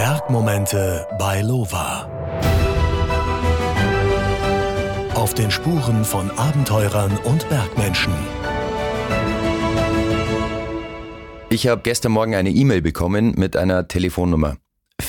[0.00, 2.08] Bergmomente bei Lova.
[5.14, 8.14] Auf den Spuren von Abenteurern und Bergmenschen.
[11.50, 14.56] Ich habe gestern Morgen eine E-Mail bekommen mit einer Telefonnummer.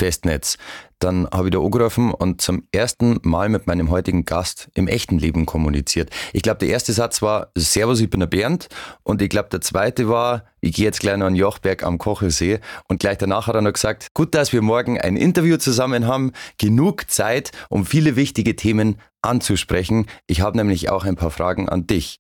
[0.02, 0.58] Festnetz.
[0.98, 5.20] Dann habe ich da angerufen und zum ersten Mal mit meinem heutigen Gast im echten
[5.20, 6.10] Leben kommuniziert.
[6.34, 8.68] Ich glaube, der erste Satz war Servus, ich bin der Bernd.
[9.04, 12.62] Und ich glaube, der zweite war, ich gehe jetzt gleich noch an Jochberg am Kochelsee.
[12.88, 16.32] Und gleich danach hat er noch gesagt, gut, dass wir morgen ein Interview zusammen haben.
[16.58, 20.08] Genug Zeit, um viele wichtige Themen anzusprechen.
[20.26, 22.20] Ich habe nämlich auch ein paar Fragen an dich.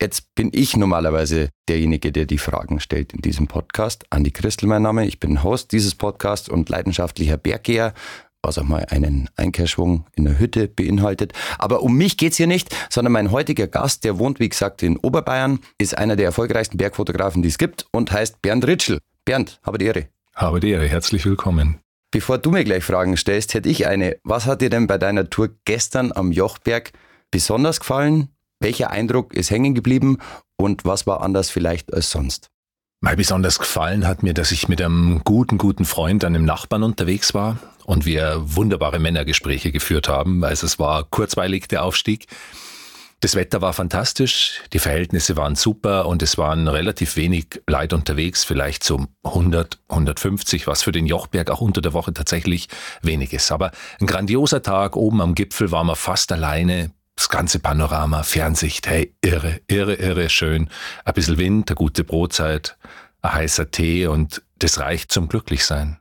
[0.00, 4.04] Jetzt bin ich normalerweise derjenige, der die Fragen stellt in diesem Podcast.
[4.10, 5.04] Andi Christel mein Name.
[5.08, 7.94] Ich bin Host dieses Podcasts und leidenschaftlicher Berggeher,
[8.40, 11.32] was auch mal einen Einkehrschwung in der Hütte beinhaltet.
[11.58, 14.98] Aber um mich geht's hier nicht, sondern mein heutiger Gast, der wohnt, wie gesagt, in
[14.98, 19.00] Oberbayern, ist einer der erfolgreichsten Bergfotografen, die es gibt und heißt Bernd Ritschel.
[19.24, 20.06] Bernd, habe die Ehre.
[20.32, 20.86] Habe die Ehre.
[20.86, 21.80] Herzlich willkommen.
[22.12, 24.16] Bevor du mir gleich Fragen stellst, hätte ich eine.
[24.22, 26.92] Was hat dir denn bei deiner Tour gestern am Jochberg
[27.32, 28.28] besonders gefallen?
[28.60, 30.18] Welcher Eindruck ist hängen geblieben
[30.56, 32.48] und was war anders vielleicht als sonst?
[33.00, 37.32] Mal besonders gefallen hat mir, dass ich mit einem guten, guten Freund, einem Nachbarn unterwegs
[37.32, 40.42] war und wir wunderbare Männergespräche geführt haben.
[40.42, 42.26] Also es war kurzweilig der Aufstieg.
[43.20, 48.44] Das Wetter war fantastisch, die Verhältnisse waren super und es waren relativ wenig Leute unterwegs,
[48.44, 52.68] vielleicht so 100, 150, was für den Jochberg auch unter der Woche tatsächlich
[53.02, 53.50] wenig ist.
[53.50, 58.86] Aber ein grandioser Tag, oben am Gipfel waren wir fast alleine, das ganze Panorama, Fernsicht,
[58.86, 60.70] hey, irre, irre, irre schön.
[61.04, 62.78] Ein bisschen Wind, eine gute Brotzeit,
[63.22, 65.98] ein heißer Tee und das reicht zum Glücklichsein.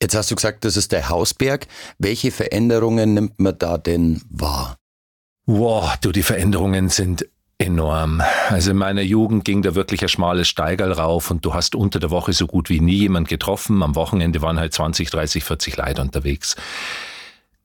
[0.00, 1.66] Jetzt hast du gesagt, das ist der Hausberg.
[1.98, 4.76] Welche Veränderungen nimmt man da denn wahr?
[5.44, 7.26] Wow, du, die Veränderungen sind
[7.58, 8.22] enorm.
[8.48, 11.98] Also in meiner Jugend ging da wirklich ein schmales Steigerl rauf und du hast unter
[11.98, 13.82] der Woche so gut wie nie jemand getroffen.
[13.82, 16.54] Am Wochenende waren halt 20, 30, 40 Leute unterwegs.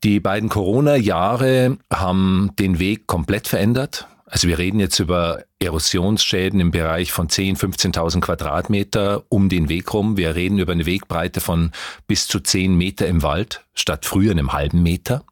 [0.05, 4.07] Die beiden Corona-Jahre haben den Weg komplett verändert.
[4.27, 9.91] Also wir reden jetzt über Erosionsschäden im Bereich von 10.000, 15.000 Quadratmeter um den Weg
[9.95, 10.15] rum.
[10.15, 11.71] Wir reden über eine Wegbreite von
[12.05, 15.23] bis zu 10 Meter im Wald statt früher einem halben Meter.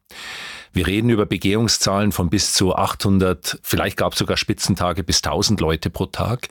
[0.72, 5.60] Wir reden über Begehungszahlen von bis zu 800, vielleicht gab es sogar Spitzentage bis 1000
[5.60, 6.48] Leute pro Tag.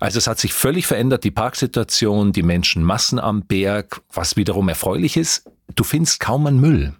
[0.00, 5.16] Also es hat sich völlig verändert, die Parksituation, die Menschenmassen am Berg, was wiederum erfreulich
[5.16, 5.48] ist.
[5.76, 6.92] Du findest kaum einen Müll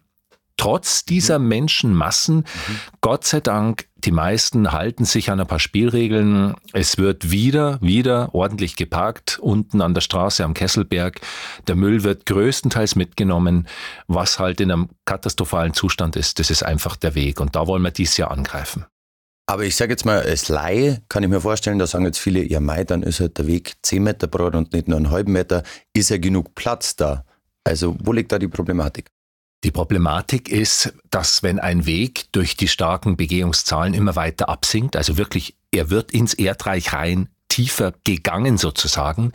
[0.56, 1.48] trotz dieser mhm.
[1.48, 2.80] Menschenmassen, mhm.
[3.00, 6.54] Gott sei Dank, die meisten halten sich an ein paar Spielregeln.
[6.72, 11.20] Es wird wieder, wieder ordentlich geparkt unten an der Straße am Kesselberg.
[11.66, 13.66] Der Müll wird größtenteils mitgenommen,
[14.06, 16.38] was halt in einem katastrophalen Zustand ist.
[16.38, 18.84] Das ist einfach der Weg und da wollen wir dies Jahr angreifen.
[19.48, 22.42] Aber ich sage jetzt mal, als Laie kann ich mir vorstellen, da sagen jetzt viele,
[22.42, 25.32] ja Mai, dann ist halt der Weg 10 Meter breit und nicht nur einen halben
[25.32, 25.62] Meter.
[25.94, 27.24] Ist ja genug Platz da?
[27.62, 29.06] Also wo liegt da die Problematik?
[29.66, 35.18] Die Problematik ist, dass wenn ein Weg durch die starken Begehungszahlen immer weiter absinkt, also
[35.18, 39.32] wirklich, er wird ins Erdreich rein tiefer gegangen sozusagen,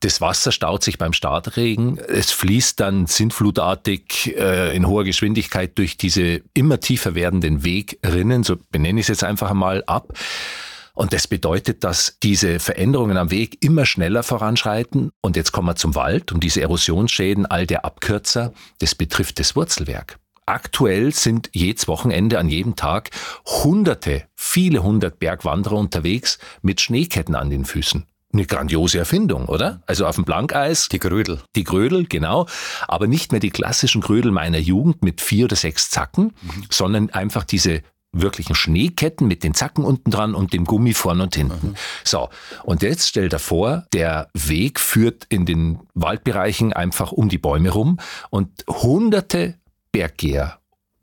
[0.00, 5.96] das Wasser staut sich beim Startregen, es fließt dann sintflutartig äh, in hoher Geschwindigkeit durch
[5.96, 10.12] diese immer tiefer werdenden Wegrinnen, so benenne ich es jetzt einfach einmal ab.
[10.94, 15.10] Und das bedeutet, dass diese Veränderungen am Weg immer schneller voranschreiten.
[15.20, 19.56] Und jetzt kommen wir zum Wald und diese Erosionsschäden all der Abkürzer, das betrifft das
[19.56, 20.18] Wurzelwerk.
[20.46, 23.10] Aktuell sind jedes Wochenende an jedem Tag
[23.46, 28.06] hunderte, viele hundert Bergwanderer unterwegs mit Schneeketten an den Füßen.
[28.32, 29.80] Eine grandiose Erfindung, oder?
[29.86, 30.88] Also auf dem Blankeis.
[30.88, 31.40] Die Grödel.
[31.54, 32.46] Die Grödel, genau.
[32.88, 36.64] Aber nicht mehr die klassischen Grödel meiner Jugend mit vier oder sechs Zacken, mhm.
[36.68, 37.82] sondern einfach diese
[38.20, 41.68] wirklichen Schneeketten mit den Zacken unten dran und dem Gummi vorn und hinten.
[41.68, 41.74] Mhm.
[42.04, 42.28] So,
[42.62, 47.70] und jetzt stell dir vor, der Weg führt in den Waldbereichen einfach um die Bäume
[47.70, 47.98] rum
[48.30, 49.58] und hunderte
[49.92, 50.58] Berggeher,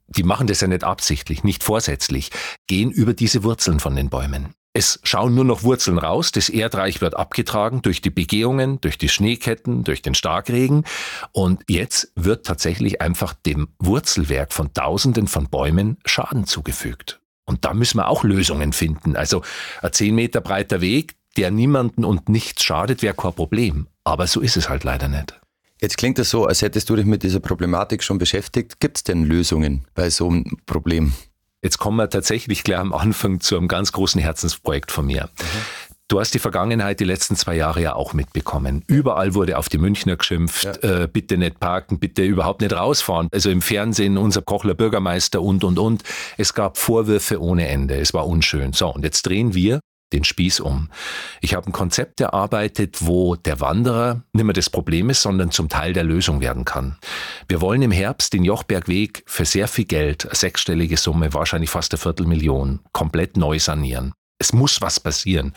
[0.07, 2.31] die machen das ja nicht absichtlich, nicht vorsätzlich,
[2.67, 4.53] gehen über diese Wurzeln von den Bäumen.
[4.73, 9.09] Es schauen nur noch Wurzeln raus, das Erdreich wird abgetragen durch die Begehungen, durch die
[9.09, 10.85] Schneeketten, durch den Starkregen
[11.33, 17.19] und jetzt wird tatsächlich einfach dem Wurzelwerk von Tausenden von Bäumen Schaden zugefügt.
[17.45, 19.17] Und da müssen wir auch Lösungen finden.
[19.17, 19.41] Also
[19.81, 23.87] ein zehn Meter breiter Weg, der niemanden und nichts schadet, wäre kein Problem.
[24.05, 25.37] Aber so ist es halt leider nicht.
[25.81, 28.79] Jetzt klingt es so, als hättest du dich mit dieser Problematik schon beschäftigt.
[28.79, 31.13] Gibt es denn Lösungen bei so einem Problem?
[31.61, 35.29] Jetzt kommen wir tatsächlich gleich am Anfang zu einem ganz großen Herzensprojekt von mir.
[35.39, 35.45] Mhm.
[36.07, 38.83] Du hast die Vergangenheit die letzten zwei Jahre ja auch mitbekommen.
[38.87, 41.03] Überall wurde auf die Münchner geschimpft, ja.
[41.03, 43.29] äh, bitte nicht parken, bitte überhaupt nicht rausfahren.
[43.31, 46.03] Also im Fernsehen unser Kochler Bürgermeister und, und, und.
[46.37, 47.95] Es gab Vorwürfe ohne Ende.
[47.95, 48.73] Es war unschön.
[48.73, 49.79] So, und jetzt drehen wir
[50.13, 50.89] den Spieß um.
[51.41, 55.69] Ich habe ein Konzept erarbeitet, wo der Wanderer nicht mehr das Problem ist, sondern zum
[55.69, 56.97] Teil der Lösung werden kann.
[57.47, 61.99] Wir wollen im Herbst den Jochbergweg für sehr viel Geld, sechsstellige Summe, wahrscheinlich fast eine
[61.99, 64.13] Viertelmillion, komplett neu sanieren.
[64.39, 65.53] Es muss was passieren.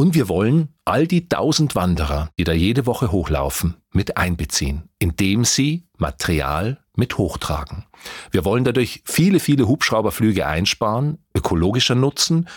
[0.00, 5.44] Und wir wollen all die tausend Wanderer, die da jede Woche hochlaufen, mit einbeziehen, indem
[5.44, 7.84] sie Material mit hochtragen.
[8.30, 12.48] Wir wollen dadurch viele, viele Hubschrauberflüge einsparen, ökologischer Nutzen,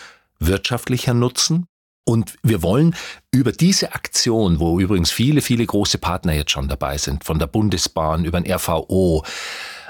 [0.48, 1.66] wirtschaftlicher Nutzen.
[2.06, 2.96] Und wir wollen
[3.32, 7.48] über diese Aktion, wo übrigens viele, viele große Partner jetzt schon dabei sind, von der
[7.48, 9.24] Bundesbahn über den RVO,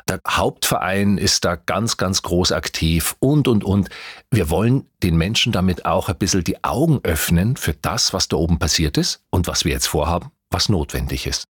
[0.09, 3.89] der Hauptverein ist da ganz, ganz groß aktiv und, und, und.
[4.31, 8.37] Wir wollen den Menschen damit auch ein bisschen die Augen öffnen für das, was da
[8.37, 11.45] oben passiert ist und was wir jetzt vorhaben, was notwendig ist.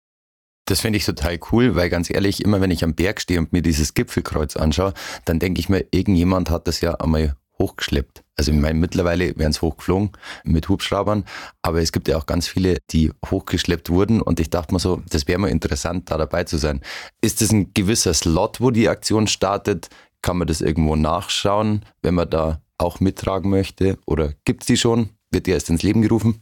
[0.66, 3.54] Das finde ich total cool, weil ganz ehrlich, immer wenn ich am Berg stehe und
[3.54, 4.94] mir dieses Gipfelkreuz anschaue,
[5.26, 8.24] dann denke ich mir, irgendjemand hat das ja einmal hochgeschleppt.
[8.40, 10.12] Also ich meine, mittlerweile werden es hochgeflogen
[10.46, 11.26] mit Hubschraubern,
[11.62, 15.02] aber es gibt ja auch ganz viele, die hochgeschleppt wurden und ich dachte mir so,
[15.10, 16.80] das wäre mal interessant, da dabei zu sein.
[17.20, 19.90] Ist das ein gewisser Slot, wo die Aktion startet?
[20.22, 23.98] Kann man das irgendwo nachschauen, wenn man da auch mittragen möchte?
[24.06, 25.10] Oder gibt es die schon?
[25.32, 26.42] Wird die erst ins Leben gerufen?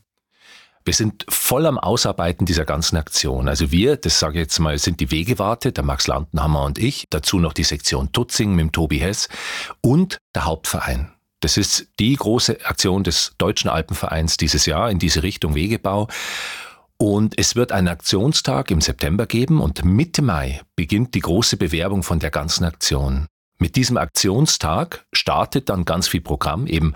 [0.85, 3.47] Wir sind voll am Ausarbeiten dieser ganzen Aktion.
[3.47, 7.05] Also wir, das sage ich jetzt mal, sind die Wegewarte, der Max Landenhammer und ich,
[7.09, 9.29] dazu noch die Sektion Tutzing mit dem Tobi Hess
[9.81, 11.11] und der Hauptverein.
[11.39, 16.07] Das ist die große Aktion des Deutschen Alpenvereins dieses Jahr in diese Richtung Wegebau.
[16.98, 22.01] Und es wird einen Aktionstag im September geben und Mitte Mai beginnt die große Bewerbung
[22.01, 23.28] von der ganzen Aktion.
[23.60, 26.94] Mit diesem Aktionstag startet dann ganz viel Programm, eben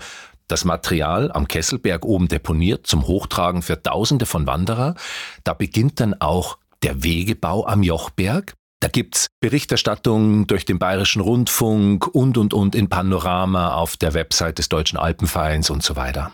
[0.48, 4.96] das Material am Kesselberg oben deponiert zum Hochtragen für Tausende von Wanderer.
[5.44, 8.54] Da beginnt dann auch der Wegebau am Jochberg.
[8.82, 14.58] Da gibt's Berichterstattungen durch den Bayerischen Rundfunk und und und in Panorama auf der Website
[14.58, 16.32] des Deutschen Alpenvereins und so weiter.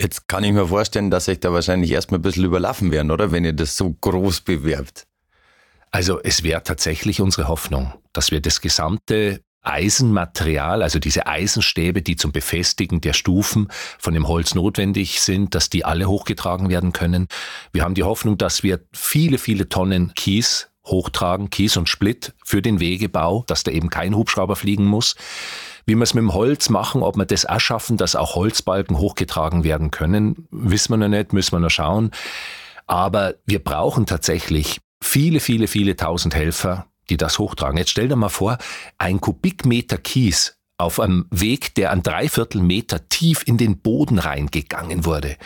[0.00, 3.32] Jetzt kann ich mir vorstellen, dass euch da wahrscheinlich erstmal ein bisschen überlaufen werden, oder?
[3.32, 5.08] Wenn ihr das so groß bewerbt.
[5.90, 12.14] Also es wäre tatsächlich unsere Hoffnung, dass wir das gesamte Eisenmaterial, also diese Eisenstäbe, die
[12.14, 13.66] zum Befestigen der Stufen
[13.98, 17.26] von dem Holz notwendig sind, dass die alle hochgetragen werden können.
[17.72, 22.62] Wir haben die Hoffnung, dass wir viele, viele Tonnen Kies hochtragen, Kies und Split für
[22.62, 25.14] den Wegebau, dass da eben kein Hubschrauber fliegen muss.
[25.86, 28.98] Wie wir es mit dem Holz machen, ob wir das auch schaffen, dass auch Holzbalken
[28.98, 32.10] hochgetragen werden können, wissen wir noch nicht, müssen wir noch schauen.
[32.86, 37.78] Aber wir brauchen tatsächlich viele, viele, viele tausend Helfer, die das hochtragen.
[37.78, 38.58] Jetzt stell dir mal vor,
[38.98, 45.04] ein Kubikmeter Kies auf einem Weg, der an dreiviertel Meter tief in den Boden reingegangen
[45.04, 45.36] wurde.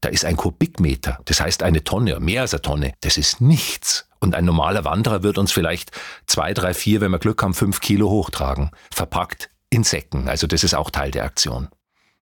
[0.00, 2.92] Da ist ein Kubikmeter, das heißt eine Tonne, mehr als eine Tonne.
[3.00, 4.07] Das ist nichts.
[4.20, 5.92] Und ein normaler Wanderer wird uns vielleicht
[6.26, 8.70] zwei, drei, vier, wenn wir Glück haben, fünf Kilo hochtragen.
[8.92, 10.28] Verpackt in Säcken.
[10.28, 11.68] Also das ist auch Teil der Aktion.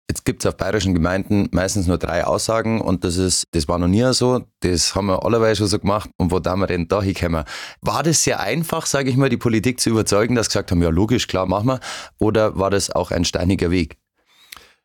[0.07, 3.80] Jetzt gibt es auf bayerischen Gemeinden meistens nur drei Aussagen und das ist, das war
[3.80, 6.88] noch nie so, das haben wir allerweil schon so gemacht und wo da wir denn
[6.88, 7.44] da hinkommen?
[7.81, 10.83] War das sehr einfach, sage ich mal, die Politik zu überzeugen, dass sie gesagt haben,
[10.83, 11.80] ja logisch, klar, machen wir,
[12.19, 13.98] oder war das auch ein steiniger Weg?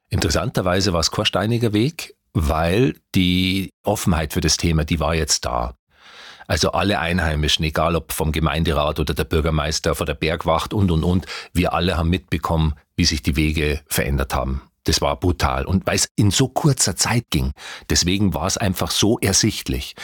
[0.09, 5.45] Interessanterweise war es kein steiniger Weg, weil die Offenheit für das Thema, die war jetzt
[5.45, 5.77] da.
[6.51, 11.05] Also alle Einheimischen, egal ob vom Gemeinderat oder der Bürgermeister, von der Bergwacht und, und,
[11.05, 14.61] und, wir alle haben mitbekommen, wie sich die Wege verändert haben.
[14.83, 15.65] Das war brutal.
[15.65, 17.53] Und weil es in so kurzer Zeit ging,
[17.89, 19.95] deswegen war es einfach so ersichtlich.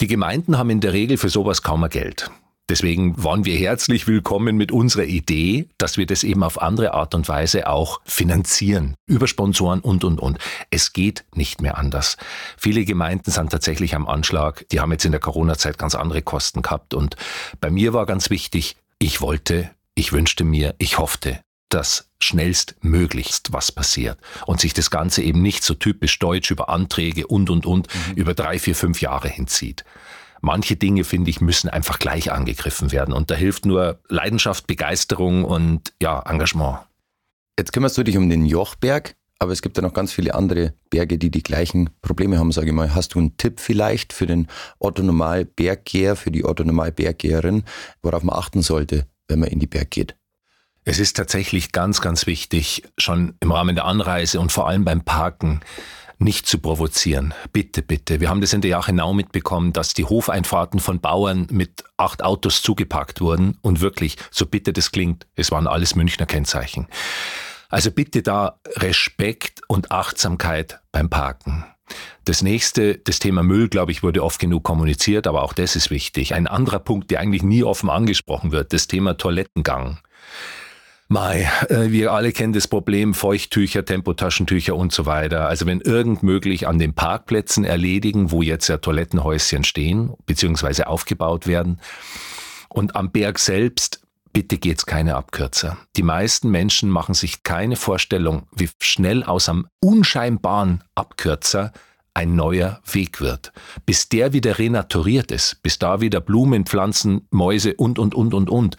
[0.00, 2.32] Die Gemeinden haben in der Regel für sowas kaum mehr Geld.
[2.70, 7.14] Deswegen waren wir herzlich willkommen mit unserer Idee, dass wir das eben auf andere Art
[7.14, 10.38] und Weise auch finanzieren, über Sponsoren und, und, und.
[10.70, 12.16] Es geht nicht mehr anders.
[12.56, 14.66] Viele Gemeinden sind tatsächlich am Anschlag.
[14.70, 16.94] Die haben jetzt in der Corona-Zeit ganz andere Kosten gehabt.
[16.94, 17.16] Und
[17.60, 23.72] bei mir war ganz wichtig, ich wollte, ich wünschte mir, ich hoffte, dass schnellstmöglichst was
[23.72, 27.88] passiert und sich das Ganze eben nicht so typisch deutsch über Anträge und, und, und
[27.94, 28.14] mhm.
[28.14, 29.84] über drei, vier, fünf Jahre hinzieht.
[30.44, 35.42] Manche Dinge, finde ich, müssen einfach gleich angegriffen werden und da hilft nur Leidenschaft, Begeisterung
[35.42, 36.80] und ja, Engagement.
[37.58, 40.74] Jetzt kümmerst du dich um den Jochberg, aber es gibt ja noch ganz viele andere
[40.90, 42.94] Berge, die die gleichen Probleme haben, sage ich mal.
[42.94, 44.48] Hast du einen Tipp vielleicht für den
[44.80, 47.64] Otto-Normal-Berggeher, für die Otto-Normal-Berggeherin,
[48.02, 50.14] worauf man achten sollte, wenn man in die Berg geht?
[50.84, 55.06] Es ist tatsächlich ganz, ganz wichtig, schon im Rahmen der Anreise und vor allem beim
[55.06, 55.60] Parken,
[56.24, 57.34] nicht zu provozieren.
[57.52, 58.20] Bitte, bitte.
[58.20, 62.62] Wir haben das in der Jachenau mitbekommen, dass die Hofeinfahrten von Bauern mit acht Autos
[62.62, 63.58] zugepackt wurden.
[63.60, 66.88] Und wirklich, so bitte das klingt, es waren alles Münchner Kennzeichen.
[67.68, 71.64] Also bitte da Respekt und Achtsamkeit beim Parken.
[72.24, 75.90] Das nächste, das Thema Müll, glaube ich, wurde oft genug kommuniziert, aber auch das ist
[75.90, 76.34] wichtig.
[76.34, 79.98] Ein anderer Punkt, der eigentlich nie offen angesprochen wird, das Thema Toilettengang.
[81.08, 85.48] Mai, äh, wir alle kennen das Problem Feuchttücher, Tempotaschentücher und so weiter.
[85.48, 91.46] Also wenn irgend möglich an den Parkplätzen erledigen, wo jetzt ja Toilettenhäuschen stehen, beziehungsweise aufgebaut
[91.46, 91.80] werden.
[92.70, 94.00] Und am Berg selbst,
[94.32, 95.76] bitte geht's keine Abkürzer.
[95.96, 101.72] Die meisten Menschen machen sich keine Vorstellung, wie schnell aus einem unscheinbaren Abkürzer
[102.14, 103.52] ein neuer Weg wird.
[103.86, 108.48] Bis der wieder renaturiert ist, bis da wieder Blumen, Pflanzen, Mäuse und, und, und, und,
[108.48, 108.76] und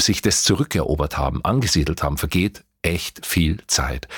[0.00, 4.08] sich das zurückerobert haben, angesiedelt haben, vergeht echt viel Zeit.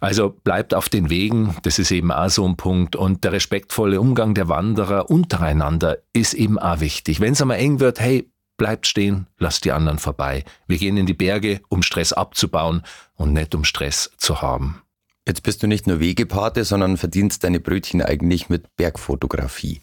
[0.00, 2.96] Also bleibt auf den Wegen, das ist eben auch so ein Punkt.
[2.96, 7.20] Und der respektvolle Umgang der Wanderer untereinander ist eben auch wichtig.
[7.20, 10.44] Wenn es einmal eng wird, hey, bleibt stehen, lasst die anderen vorbei.
[10.66, 12.82] Wir gehen in die Berge, um Stress abzubauen
[13.14, 14.82] und nicht um Stress zu haben.
[15.28, 19.80] Jetzt bist du nicht nur Wegepate, sondern verdienst deine Brötchen eigentlich mit Bergfotografie.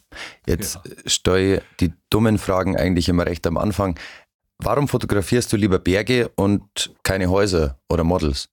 [0.47, 0.91] Jetzt ja.
[1.05, 3.99] steuere die dummen Fragen eigentlich immer recht am Anfang.
[4.65, 8.47] Warum fotografierst du lieber Berge und keine Häuser oder Models?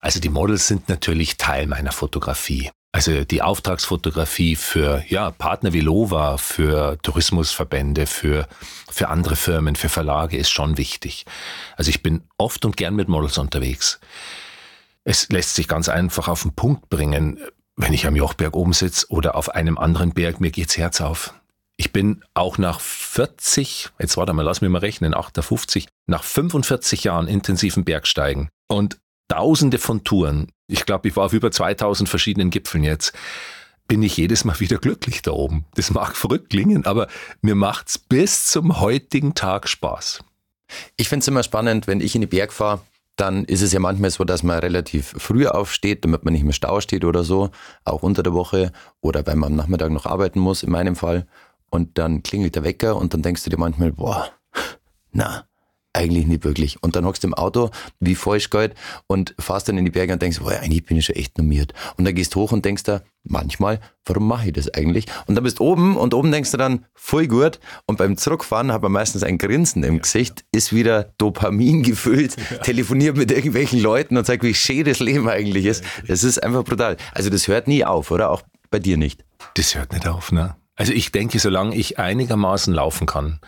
[0.00, 2.70] Also die Models sind natürlich Teil meiner Fotografie.
[2.92, 8.48] Also die Auftragsfotografie für ja, Partner wie Lova, für Tourismusverbände, für,
[8.90, 11.26] für andere Firmen, für Verlage ist schon wichtig.
[11.76, 14.00] Also ich bin oft und gern mit Models unterwegs.
[15.04, 17.38] Es lässt sich ganz einfach auf den Punkt bringen,
[17.76, 21.34] wenn ich am Jochberg oben sitze oder auf einem anderen Berg, mir geht's Herz auf.
[21.76, 27.04] Ich bin auch nach 40, jetzt warte mal, lass mich mal rechnen, 58, nach 45
[27.04, 32.50] Jahren intensiven Bergsteigen und tausende von Touren, ich glaube, ich war auf über 2000 verschiedenen
[32.50, 33.12] Gipfeln jetzt,
[33.88, 35.64] bin ich jedes Mal wieder glücklich da oben.
[35.74, 37.08] Das mag verrückt klingen, aber
[37.40, 40.24] mir macht's bis zum heutigen Tag Spaß.
[40.96, 42.80] Ich finde es immer spannend, wenn ich in die Berg fahre,
[43.14, 46.52] dann ist es ja manchmal so, dass man relativ früh aufsteht, damit man nicht mehr
[46.52, 47.50] Stau steht oder so,
[47.84, 51.26] auch unter der Woche oder weil man am Nachmittag noch arbeiten muss, in meinem Fall.
[51.70, 54.30] Und dann klingelt der Wecker und dann denkst du dir manchmal, boah,
[55.12, 55.46] na,
[55.96, 56.82] eigentlich nicht wirklich.
[56.82, 57.70] Und dann hockst du im Auto
[58.00, 58.74] wie Falschgeld
[59.06, 61.72] und fahrst dann in die Berge und denkst, boah, eigentlich bin ich schon echt normiert.
[61.96, 65.06] Und dann gehst du hoch und denkst da, manchmal, warum mache ich das eigentlich?
[65.26, 67.58] Und dann bist du oben und oben denkst du dann, voll gut.
[67.86, 72.58] Und beim Zurückfahren hat man meistens ein Grinsen im Gesicht, ist wieder Dopamin gefüllt, ja.
[72.58, 75.82] telefoniert mit irgendwelchen Leuten und sagt, wie schön das Leben eigentlich ist.
[76.06, 76.96] Das ist einfach brutal.
[77.12, 78.30] Also das hört nie auf, oder?
[78.30, 79.24] Auch bei dir nicht.
[79.54, 80.56] Das hört nicht auf, ne?
[80.76, 83.40] Also ich denke, solange ich einigermaßen laufen kann,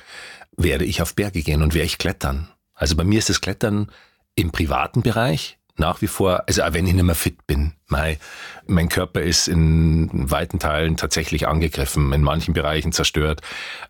[0.56, 2.48] werde ich auf Berge gehen und werde ich klettern.
[2.74, 3.92] Also bei mir ist das Klettern
[4.34, 7.72] im privaten Bereich nach wie vor, also auch wenn ich nicht mehr fit bin.
[7.86, 8.16] Mein,
[8.66, 13.40] mein Körper ist in weiten Teilen tatsächlich angegriffen, in manchen Bereichen zerstört.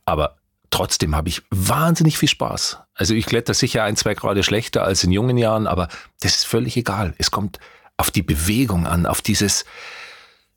[0.04, 0.36] Aber
[0.70, 2.78] trotzdem habe ich wahnsinnig viel Spaß.
[2.94, 5.88] Also ich kletter sicher ein, zwei Grad schlechter als in jungen Jahren, aber
[6.20, 7.14] das ist völlig egal.
[7.18, 7.58] Es kommt
[7.96, 9.64] auf die Bewegung an, auf dieses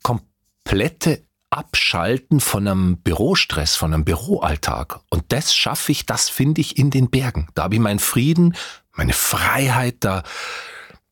[0.02, 1.22] komplette
[1.52, 5.00] Abschalten von einem Bürostress, von einem Büroalltag.
[5.10, 7.48] Und das schaffe ich, das finde ich in den Bergen.
[7.54, 8.54] Da habe ich meinen Frieden,
[8.92, 10.22] meine Freiheit, da,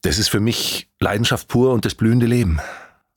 [0.03, 2.59] das ist für mich Leidenschaft pur und das blühende Leben.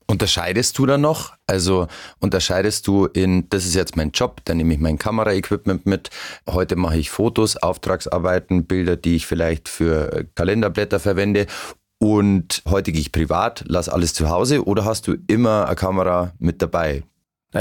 [0.06, 1.34] Unterscheidest du da noch?
[1.48, 1.88] Also
[2.20, 6.10] unterscheidest du in, das ist jetzt mein Job, da nehme ich mein Kameraequipment mit.
[6.50, 11.48] Heute mache ich Fotos, Auftragsarbeiten, Bilder, die ich vielleicht für Kalenderblätter verwende
[12.00, 16.34] und heute gehe ich privat, lass alles zu Hause oder hast du immer eine Kamera
[16.38, 17.04] mit dabei?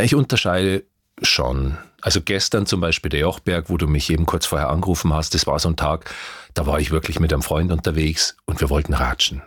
[0.01, 0.85] Ich unterscheide
[1.21, 1.77] schon.
[2.01, 5.47] Also gestern zum Beispiel der Jochberg, wo du mich eben kurz vorher angerufen hast, das
[5.47, 6.13] war so ein Tag,
[6.55, 9.43] da war ich wirklich mit einem Freund unterwegs und wir wollten ratschen.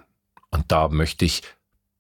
[0.52, 1.42] Und da möchte ich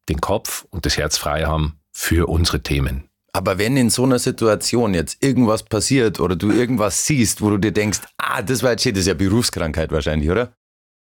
[0.08, 3.10] den Kopf und das Herz frei haben für unsere Themen.
[3.34, 7.58] Aber wenn in so einer Situation jetzt irgendwas passiert oder du irgendwas siehst, wo du
[7.58, 10.54] dir denkst, ah, das war jetzt shit, das ist ja Berufskrankheit wahrscheinlich, oder?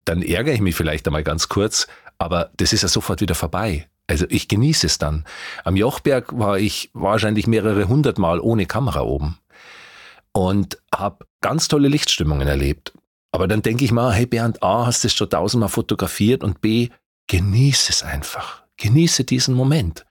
[0.04, 1.86] Dann ärgere ich mich vielleicht einmal ganz kurz,
[2.18, 3.88] aber das ist ja sofort wieder vorbei.
[4.10, 5.24] Also ich genieße es dann.
[5.62, 9.38] Am Jochberg war ich wahrscheinlich mehrere hundert Mal ohne Kamera oben
[10.32, 12.92] und habe ganz tolle Lichtstimmungen erlebt.
[13.30, 16.60] Aber dann denke ich mal, hey Bernd, A, hast du es schon tausendmal fotografiert und
[16.60, 16.88] B,
[17.28, 18.64] genieße es einfach.
[18.78, 20.04] Genieße diesen Moment.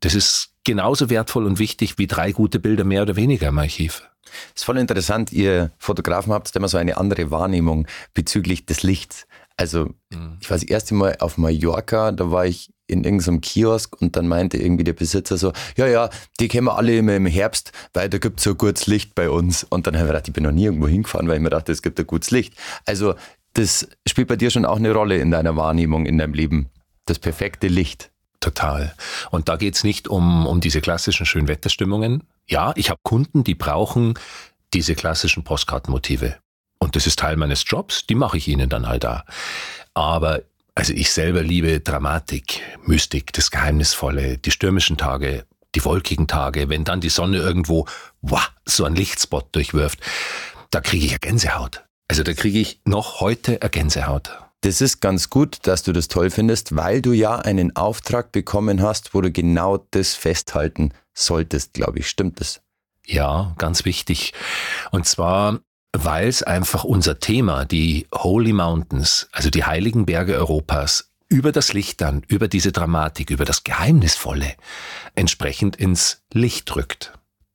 [0.00, 4.02] Das ist genauso wertvoll und wichtig wie drei gute Bilder mehr oder weniger im Archiv.
[4.24, 5.32] Das ist voll interessant.
[5.32, 9.28] Ihr Fotografen habt immer so eine andere Wahrnehmung bezüglich des Lichts.
[9.56, 10.38] Also, mhm.
[10.40, 14.26] ich war das erste Mal auf Mallorca, da war ich in irgendeinem Kiosk und dann
[14.26, 18.18] meinte irgendwie der Besitzer so, ja, ja, die wir alle immer im Herbst, weil da
[18.18, 19.64] gibt es so gutes Licht bei uns.
[19.64, 21.70] Und dann habe ich gedacht, ich bin noch nie irgendwo hingefahren, weil ich mir dachte,
[21.70, 22.54] es gibt ein gutes Licht.
[22.86, 23.14] Also,
[23.54, 26.70] das spielt bei dir schon auch eine Rolle in deiner Wahrnehmung, in deinem Leben.
[27.06, 28.10] Das perfekte Licht.
[28.40, 28.94] Total.
[29.30, 32.22] Und da geht es nicht um, um diese klassischen Schönwetterstimmungen.
[32.46, 34.14] Ja, ich habe Kunden, die brauchen
[34.72, 36.36] diese klassischen Postkartenmotive.
[36.78, 39.24] Und das ist Teil meines Jobs, die mache ich ihnen dann halt da.
[39.94, 40.42] Aber
[40.78, 45.44] also ich selber liebe Dramatik, Mystik, das Geheimnisvolle, die stürmischen Tage,
[45.74, 47.86] die wolkigen Tage, wenn dann die Sonne irgendwo
[48.22, 49.98] wow, so einen Lichtspot durchwirft,
[50.70, 51.84] da kriege ich eine Gänsehaut.
[52.06, 54.30] Also da kriege ich noch heute eine Gänsehaut.
[54.60, 58.80] Das ist ganz gut, dass du das toll findest, weil du ja einen Auftrag bekommen
[58.80, 62.08] hast, wo du genau das festhalten solltest, glaube ich.
[62.08, 62.60] Stimmt das?
[63.04, 64.32] Ja, ganz wichtig.
[64.92, 65.58] Und zwar,
[66.04, 71.72] weil es einfach unser Thema, die Holy Mountains, also die heiligen Berge Europas, über das
[71.72, 74.54] Licht dann, über diese Dramatik, über das Geheimnisvolle,
[75.14, 77.12] entsprechend ins Licht rückt.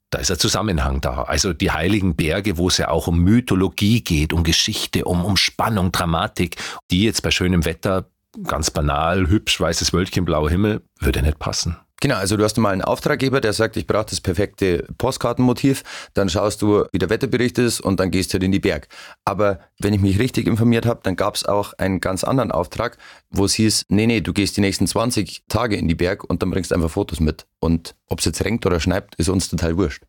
[0.09, 1.23] Da ist ein Zusammenhang da.
[1.23, 5.38] Also die heiligen Berge, wo es ja auch um Mythologie geht, um Geschichte, um, um
[5.38, 6.57] Spannung, Dramatik,
[6.91, 8.09] die jetzt bei schönem Wetter
[8.43, 11.77] ganz banal, hübsch, weißes Wölkchen, blauer Himmel, würde nicht passen.
[12.03, 15.83] Genau, also du hast mal einen Auftraggeber, der sagt, ich brauche das perfekte Postkartenmotiv,
[16.13, 18.89] dann schaust du, wie der Wetterbericht ist und dann gehst du halt in die Berg.
[19.24, 22.98] Aber wenn ich mich richtig informiert habe, dann gab es auch einen ganz anderen Auftrag,
[23.29, 26.41] wo es hieß, nee, nee, du gehst die nächsten 20 Tage in die Berg und
[26.41, 27.45] dann bringst einfach Fotos mit.
[27.62, 30.03] Und ob es jetzt regnet oder schneit, ist uns total wurscht.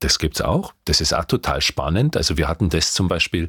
[0.00, 0.72] Das gibt's auch.
[0.86, 2.16] Das ist auch total spannend.
[2.16, 3.48] Also wir hatten das zum Beispiel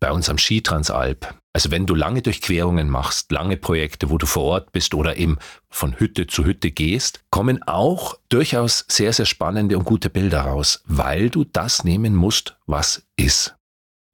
[0.00, 1.34] bei uns am Skitransalp.
[1.58, 5.38] Also wenn du lange Durchquerungen machst, lange Projekte, wo du vor Ort bist oder eben
[5.68, 10.84] von Hütte zu Hütte gehst, kommen auch durchaus sehr, sehr spannende und gute Bilder raus,
[10.86, 13.56] weil du das nehmen musst, was ist.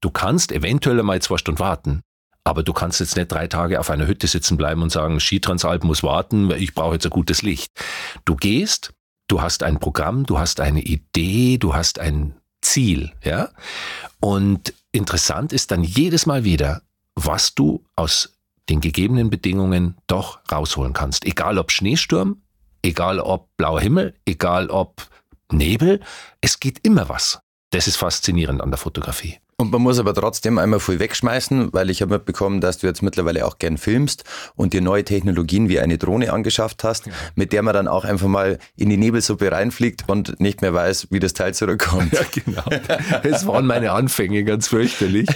[0.01, 2.01] Du kannst eventuell einmal zwei Stunden warten,
[2.45, 5.85] aber du kannst jetzt nicht drei Tage auf einer Hütte sitzen bleiben und sagen, Skitransalp
[5.85, 7.69] muss warten, ich brauche jetzt ein gutes Licht.
[8.25, 8.95] Du gehst,
[9.29, 13.51] du hast ein Programm, du hast eine Idee, du hast ein Ziel, ja?
[14.19, 16.81] Und interessant ist dann jedes Mal wieder,
[17.15, 21.25] was du aus den gegebenen Bedingungen doch rausholen kannst.
[21.25, 22.43] Egal ob Schneesturm,
[22.83, 25.09] egal ob blauer Himmel, egal ob
[25.53, 26.01] Nebel,
[26.41, 27.41] es geht immer was.
[27.71, 29.39] Das ist faszinierend an der Fotografie.
[29.57, 33.03] Und man muss aber trotzdem einmal viel wegschmeißen, weil ich habe mitbekommen, dass du jetzt
[33.03, 34.25] mittlerweile auch gern filmst
[34.57, 38.27] und dir neue Technologien wie eine Drohne angeschafft hast, mit der man dann auch einfach
[38.27, 42.13] mal in die Nebelsuppe reinfliegt und nicht mehr weiß, wie das Teil zurückkommt.
[42.13, 42.65] Ja, genau.
[43.23, 45.29] Es waren meine Anfänge ganz fürchterlich.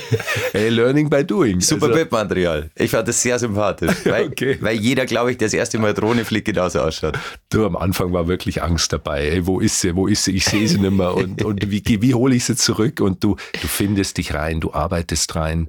[0.53, 1.61] Hey, learning by doing.
[1.61, 1.97] Super also.
[1.97, 2.71] Bildmaterial.
[2.75, 4.59] Ich fand das sehr sympathisch, weil, okay.
[4.61, 7.17] weil jeder, glaube ich, der das erste Mal Drohne fliegt, genauso ausschaut.
[7.51, 9.29] Du, am Anfang war wirklich Angst dabei.
[9.29, 9.95] Ey, wo ist sie?
[9.95, 10.33] Wo ist sie?
[10.33, 11.15] Ich sehe sie nicht mehr.
[11.15, 13.01] Und, und wie, wie hole ich sie zurück?
[13.01, 15.69] Und du, du findest investierst dich rein, du arbeitest rein.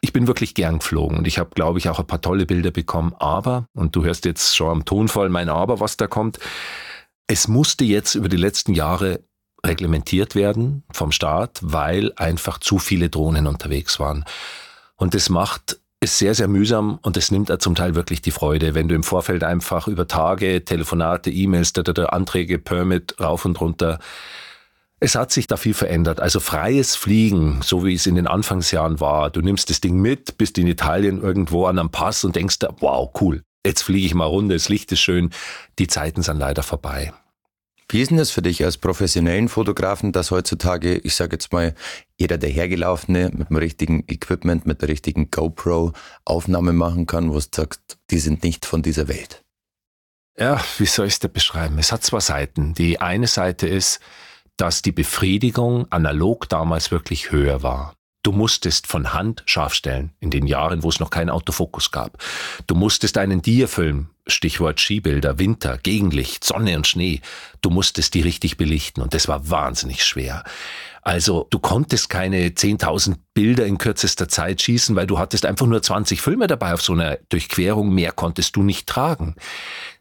[0.00, 2.70] Ich bin wirklich gern geflogen und ich habe, glaube ich, auch ein paar tolle Bilder
[2.70, 3.14] bekommen.
[3.18, 6.38] Aber, und du hörst jetzt schon am Tonfall mein Aber, was da kommt,
[7.26, 9.20] es musste jetzt über die letzten Jahre
[9.66, 14.24] reglementiert werden vom Staat, weil einfach zu viele Drohnen unterwegs waren.
[14.96, 18.74] Und das macht es sehr, sehr mühsam und es nimmt zum Teil wirklich die Freude,
[18.74, 21.72] wenn du im Vorfeld einfach über Tage, Telefonate, E-Mails,
[22.08, 23.98] Anträge, Permit rauf und runter
[25.00, 26.20] es hat sich da viel verändert.
[26.20, 29.30] Also freies Fliegen, so wie es in den Anfangsjahren war.
[29.30, 33.10] Du nimmst das Ding mit, bist in Italien irgendwo an einem Pass und denkst, wow,
[33.20, 35.30] cool, jetzt fliege ich mal runter, das Licht ist schön.
[35.78, 37.12] Die Zeiten sind leider vorbei.
[37.90, 41.74] Wie ist denn das für dich als professionellen Fotografen, dass heutzutage, ich sage jetzt mal,
[42.18, 45.94] jeder der Hergelaufene mit dem richtigen Equipment, mit der richtigen GoPro
[46.26, 49.42] Aufnahme machen kann, wo du sagst, die sind nicht von dieser Welt?
[50.38, 51.78] Ja, wie soll ich es dir beschreiben?
[51.78, 52.74] Es hat zwei Seiten.
[52.74, 54.00] Die eine Seite ist,
[54.58, 57.94] dass die Befriedigung analog damals wirklich höher war.
[58.22, 62.18] Du musstest von Hand scharf stellen, in den Jahren, wo es noch keinen Autofokus gab.
[62.66, 67.20] Du musstest einen Diafilm, Stichwort Skibilder, Winter, Gegenlicht, Sonne und Schnee,
[67.62, 70.44] du musstest die richtig belichten und das war wahnsinnig schwer.
[71.00, 75.80] Also du konntest keine 10.000 Bilder in kürzester Zeit schießen, weil du hattest einfach nur
[75.80, 79.36] 20 Filme dabei auf so einer Durchquerung, mehr konntest du nicht tragen.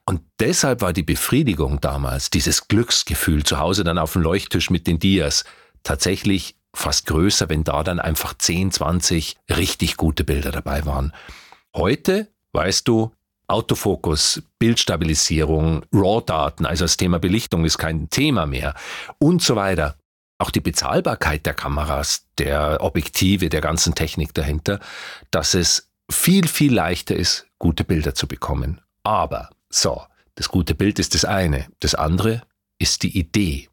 [0.10, 4.88] Und deshalb war die Befriedigung damals, dieses Glücksgefühl zu Hause dann auf dem Leuchttisch mit
[4.88, 5.44] den Dias,
[5.84, 11.14] tatsächlich fast größer, wenn da dann einfach 10, 20 richtig gute Bilder dabei waren.
[11.76, 13.12] Heute, weißt du,
[13.50, 18.76] Autofokus, Bildstabilisierung, RAW-Daten, also das Thema Belichtung ist kein Thema mehr
[19.20, 19.98] und so weiter.
[20.38, 24.80] Auch die Bezahlbarkeit der Kameras, der Objektive, der ganzen Technik dahinter,
[25.32, 28.80] dass es viel, viel leichter ist, gute Bilder zu bekommen.
[29.04, 30.02] Aber so,
[30.36, 31.68] das gute Bild ist das eine.
[31.80, 32.42] Das andere
[32.80, 33.70] ist die Idee.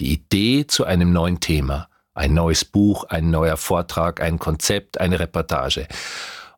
[0.00, 1.88] Die Idee zu einem neuen Thema.
[2.14, 5.88] Ein neues Buch, ein neuer Vortrag, ein Konzept, eine Reportage.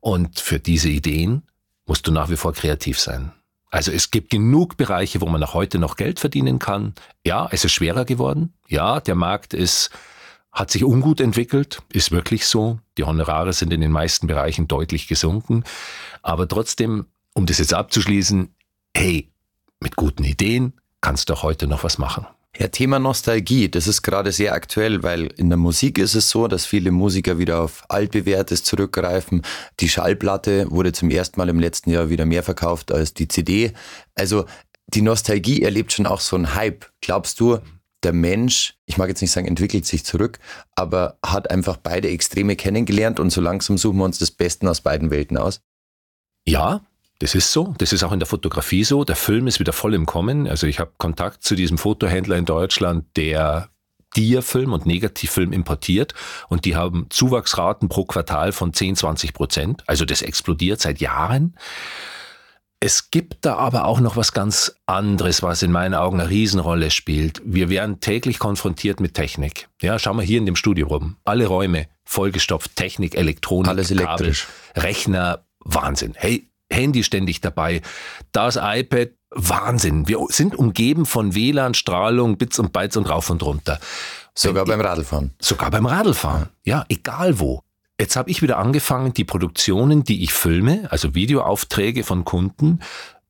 [0.01, 1.43] Und für diese Ideen
[1.87, 3.33] musst du nach wie vor kreativ sein.
[3.71, 6.95] Also es gibt genug Bereiche, wo man auch heute noch Geld verdienen kann.
[7.25, 8.55] Ja, es ist schwerer geworden.
[8.69, 9.91] Ja, der Markt ist,
[10.53, 12.79] hat sich ungut entwickelt, ist wirklich so.
[12.97, 15.65] Die Honorare sind in den meisten Bereichen deutlich gesunken.
[16.23, 18.56] Aber trotzdem, um das jetzt abzuschließen,
[18.97, 19.31] hey,
[19.79, 22.27] mit guten Ideen kannst du auch heute noch was machen.
[22.59, 26.49] Ja, Thema Nostalgie, das ist gerade sehr aktuell, weil in der Musik ist es so,
[26.49, 29.43] dass viele Musiker wieder auf altbewährtes zurückgreifen.
[29.81, 33.75] Die Schallplatte wurde zum ersten Mal im letzten Jahr wieder mehr verkauft als die CD.
[34.15, 34.47] Also
[34.87, 36.87] die Nostalgie erlebt schon auch so einen Hype.
[37.03, 37.59] Glaubst du,
[38.03, 40.39] der Mensch, ich mag jetzt nicht sagen, entwickelt sich zurück,
[40.75, 44.81] aber hat einfach beide Extreme kennengelernt und so langsam suchen wir uns das Beste aus
[44.81, 45.61] beiden Welten aus?
[46.47, 46.81] Ja,
[47.19, 47.75] das ist so.
[47.79, 49.05] Das ist auch in der Fotografie so.
[49.05, 50.47] Der Film ist wieder voll im Kommen.
[50.49, 53.71] Also ich habe Kontakt zu diesem Fotohändler in Deutschland, der
[54.17, 56.15] Dia-Film und Negativfilm importiert
[56.49, 59.85] und die haben Zuwachsraten pro Quartal von 10, 20 Prozent.
[59.87, 61.57] Also das explodiert seit Jahren.
[62.81, 66.91] Es gibt da aber auch noch was ganz anderes, was in meinen Augen eine Riesenrolle
[66.91, 67.41] spielt.
[67.45, 69.69] Wir werden täglich konfrontiert mit Technik.
[69.81, 71.17] Ja, schauen wir hier in dem Studio rum.
[71.25, 74.47] Alle Räume vollgestopft, Technik, Elektronik, Alles elektrisch.
[74.75, 76.13] Kabel, Rechner, Wahnsinn.
[76.17, 77.83] Hey, Handy ständig dabei,
[78.33, 80.09] das iPad, Wahnsinn.
[80.09, 83.79] Wir sind umgeben von WLAN, Strahlung, Bits und Bytes und rauf und runter.
[84.35, 85.35] Sogar beim Radlfahren.
[85.41, 86.49] Sogar beim Radlfahren.
[86.65, 87.63] Ja, egal wo.
[87.99, 92.81] Jetzt habe ich wieder angefangen, die Produktionen, die ich filme, also Videoaufträge von Kunden,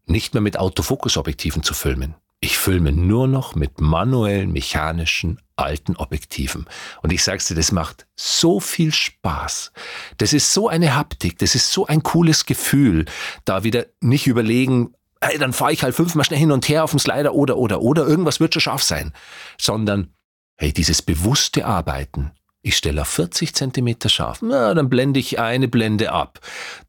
[0.06, 2.14] nicht mehr mit Autofokusobjektiven zu filmen.
[2.40, 6.66] Ich filme nur noch mit manuellen, mechanischen, alten Objektiven.
[7.02, 9.72] Und ich sag's dir, das macht so viel Spaß.
[10.18, 13.06] Das ist so eine Haptik, das ist so ein cooles Gefühl,
[13.46, 16.90] da wieder nicht überlegen, hey, dann fahre ich halt fünfmal schnell hin und her auf
[16.90, 19.12] dem Slider oder, oder, oder, irgendwas wird schon scharf sein.
[19.58, 20.12] Sondern,
[20.56, 22.32] hey, dieses bewusste Arbeiten,
[22.66, 26.40] ich stelle auf 40 Zentimeter scharf, na, dann blende ich eine Blende ab.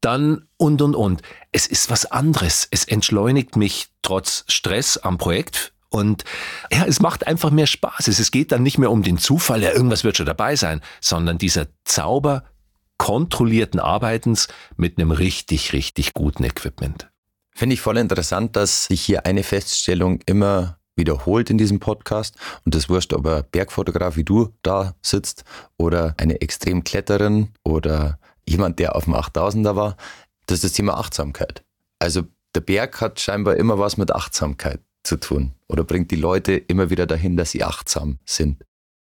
[0.01, 1.21] Dann und und und.
[1.51, 2.67] Es ist was anderes.
[2.71, 5.73] Es entschleunigt mich trotz Stress am Projekt.
[5.89, 6.23] Und
[6.71, 8.07] ja, es macht einfach mehr Spaß.
[8.07, 11.37] Es geht dann nicht mehr um den Zufall, ja, irgendwas wird schon dabei sein, sondern
[11.37, 12.43] dieser Zauber
[12.97, 17.07] kontrollierten Arbeitens mit einem richtig, richtig guten Equipment.
[17.53, 22.35] Finde ich voll interessant, dass sich hier eine Feststellung immer wiederholt in diesem Podcast.
[22.65, 25.43] Und das wurscht, ob ein Bergfotograf wie du da sitzt
[25.77, 29.97] oder eine Extremkletterin oder jemand, der auf dem 8000er war.
[30.47, 31.63] Das ist das Thema Achtsamkeit.
[31.99, 32.23] Also
[32.55, 36.89] der Berg hat scheinbar immer was mit Achtsamkeit zu tun oder bringt die Leute immer
[36.89, 38.63] wieder dahin, dass sie achtsam sind.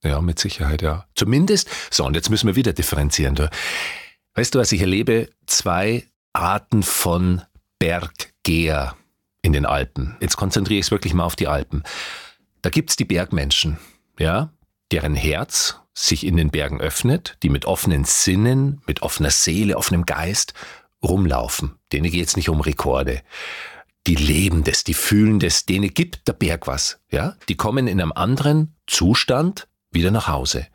[0.05, 1.07] Ja, mit Sicherheit, ja.
[1.15, 3.35] Zumindest, so, und jetzt müssen wir wieder differenzieren.
[3.35, 3.51] Du.
[4.35, 5.29] Weißt du, was ich erlebe?
[5.47, 7.43] Zwei Arten von
[7.81, 8.97] Berggeher
[9.49, 10.15] in den Alpen.
[10.21, 11.83] Jetzt konzentriere ich es wirklich mal auf die Alpen.
[12.61, 13.79] Da gibt es die Bergmenschen,
[14.19, 14.53] ja,
[14.93, 20.05] deren Herz sich in den Bergen öffnet, die mit offenen Sinnen, mit offener Seele, offenem
[20.05, 20.53] Geist
[21.03, 21.77] rumlaufen.
[21.93, 23.23] Denen geht es nicht um Rekorde.
[24.07, 27.01] Die leben das, die fühlen das, denen gibt der Berg was.
[27.11, 27.37] Ja?
[27.49, 30.67] Die kommen in einem anderen Zustand wieder nach Hause.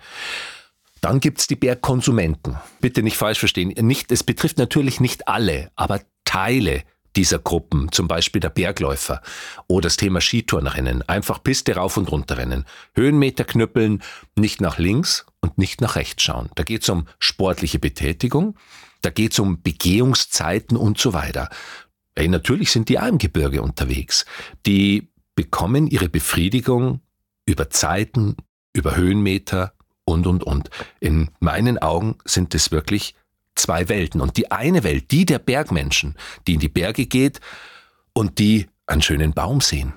[0.99, 2.57] Dann gibt es die Bergkonsumenten.
[2.81, 3.69] Bitte nicht falsch verstehen.
[3.85, 6.83] Nicht, es betrifft natürlich nicht alle, aber Teile
[7.15, 9.21] dieser Gruppen, zum Beispiel der Bergläufer
[9.67, 14.01] oder das Thema Skitourenrennen, einfach Piste rauf und runter rennen, Höhenmeter knüppeln,
[14.35, 16.49] nicht nach links und nicht nach rechts schauen.
[16.55, 18.57] Da geht es um sportliche Betätigung,
[19.01, 21.49] da geht es um Begehungszeiten und so weiter.
[22.15, 24.25] Ey, natürlich sind die auch im Gebirge unterwegs.
[24.65, 27.01] Die bekommen ihre Befriedigung
[27.45, 28.37] über Zeiten,
[28.73, 29.73] über Höhenmeter
[30.05, 30.69] und, und, und.
[30.99, 33.15] In meinen Augen sind es wirklich
[33.55, 34.21] zwei Welten.
[34.21, 36.15] Und die eine Welt, die der Bergmenschen,
[36.47, 37.39] die in die Berge geht
[38.13, 39.93] und die einen schönen Baum sehen,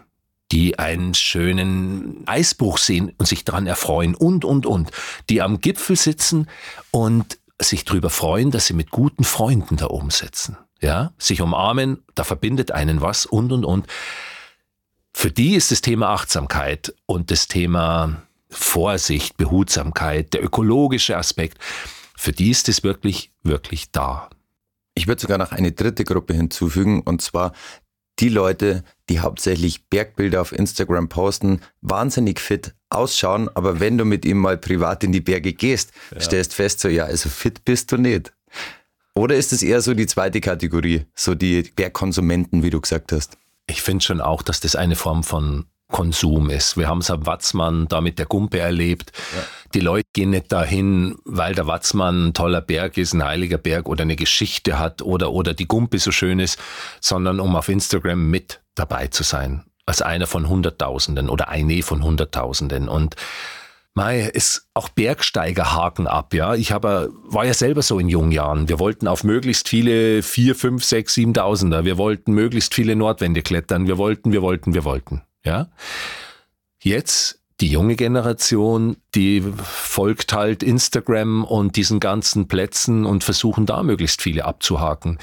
[0.52, 4.90] die einen schönen Eisbruch sehen und sich daran erfreuen und, und, und,
[5.28, 6.48] die am Gipfel sitzen
[6.90, 10.56] und sich darüber freuen, dass sie mit guten Freunden da oben sitzen.
[10.80, 13.86] Ja, sich umarmen, da verbindet einen was und, und, und.
[15.12, 21.58] Für die ist das Thema Achtsamkeit und das Thema Vorsicht, Behutsamkeit, der ökologische Aspekt,
[22.16, 24.30] für die ist es wirklich, wirklich da.
[24.94, 27.52] Ich würde sogar noch eine dritte Gruppe hinzufügen, und zwar
[28.18, 34.24] die Leute, die hauptsächlich Bergbilder auf Instagram posten, wahnsinnig fit ausschauen, aber wenn du mit
[34.24, 36.20] ihm mal privat in die Berge gehst, ja.
[36.20, 38.32] stellst fest, so ja, also fit bist du nicht.
[39.14, 43.38] Oder ist es eher so die zweite Kategorie, so die Bergkonsumenten, wie du gesagt hast?
[43.66, 46.76] Ich finde schon auch, dass das eine Form von Konsum ist.
[46.76, 49.12] Wir haben es am Watzmann da mit der Gumpe erlebt.
[49.34, 49.42] Ja.
[49.74, 53.88] Die Leute gehen nicht dahin, weil der Watzmann ein toller Berg ist, ein heiliger Berg
[53.88, 56.58] oder eine Geschichte hat oder, oder die Gumpe so schön ist,
[57.00, 59.64] sondern um auf Instagram mit dabei zu sein.
[59.86, 62.88] Als einer von Hunderttausenden oder eine von Hunderttausenden.
[62.88, 63.14] Und
[63.94, 66.54] Mei, ist auch Bergsteiger haken ab, ja.
[66.54, 68.68] Ich habe, war ja selber so in jungen Jahren.
[68.68, 71.86] Wir wollten auf möglichst viele vier, fünf, sechs, siebentausender.
[71.86, 73.86] Wir wollten möglichst viele Nordwände klettern.
[73.86, 75.22] Wir wollten, wir wollten, wir wollten.
[75.46, 75.68] Ja?
[76.82, 83.82] Jetzt die junge Generation, die folgt halt Instagram und diesen ganzen Plätzen und versuchen da
[83.82, 85.18] möglichst viele abzuhaken.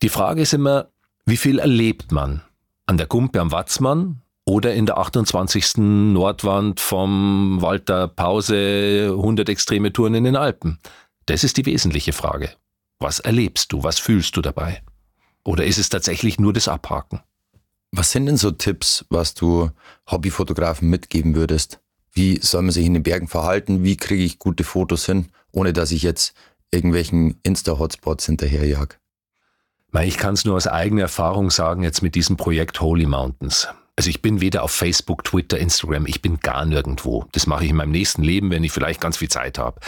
[0.00, 0.88] Die Frage ist immer,
[1.26, 2.40] wie viel erlebt man?
[2.86, 5.76] An der Gumpe am Watzmann oder in der 28.
[5.76, 10.78] Nordwand vom Walter Pause 100 extreme Touren in den Alpen?
[11.26, 12.50] Das ist die wesentliche Frage.
[12.98, 13.82] Was erlebst du?
[13.82, 14.82] Was fühlst du dabei?
[15.44, 17.20] Oder ist es tatsächlich nur das Abhaken?
[17.92, 19.70] Was sind denn so Tipps, was du
[20.08, 21.80] Hobbyfotografen mitgeben würdest,
[22.12, 25.72] wie soll man sich in den Bergen verhalten, wie kriege ich gute Fotos hin, ohne
[25.72, 26.34] dass ich jetzt
[26.70, 29.00] irgendwelchen Insta-Hotspots hinterherjag.
[30.02, 33.66] Ich kann es nur aus eigener Erfahrung sagen, jetzt mit diesem Projekt Holy Mountains.
[33.96, 37.26] Also ich bin weder auf Facebook, Twitter, Instagram, ich bin gar nirgendwo.
[37.32, 39.80] Das mache ich in meinem nächsten Leben, wenn ich vielleicht ganz viel Zeit habe.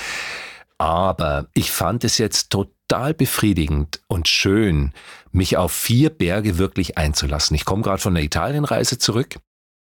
[0.83, 4.93] Aber ich fand es jetzt total befriedigend und schön,
[5.31, 7.55] mich auf vier Berge wirklich einzulassen.
[7.55, 9.37] Ich komme gerade von der Italienreise zurück,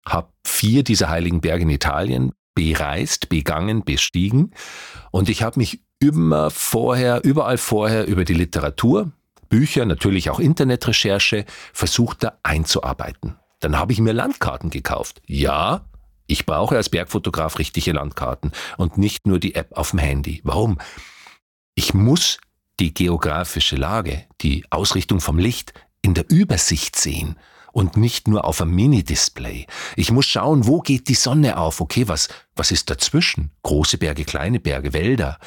[0.05, 4.51] habe vier dieser heiligen Berge in Italien bereist, begangen, bestiegen
[5.09, 9.13] und ich habe mich immer vorher, überall vorher über die Literatur,
[9.47, 13.37] Bücher, natürlich auch Internetrecherche, versucht da einzuarbeiten.
[13.61, 15.21] Dann habe ich mir Landkarten gekauft.
[15.25, 15.85] Ja,
[16.29, 20.41] ich brauche als Bergfotograf richtige Landkarten und nicht nur die App auf dem Handy.
[20.43, 20.77] Warum?
[21.75, 22.39] Ich muss
[22.79, 27.37] die geografische Lage, die Ausrichtung vom Licht in der Übersicht sehen
[27.71, 29.65] und nicht nur auf einem Mini-Display.
[29.95, 31.81] Ich muss schauen, wo geht die Sonne auf?
[31.81, 33.51] Okay, was, was ist dazwischen?
[33.63, 35.39] Große Berge, kleine Berge, Wälder.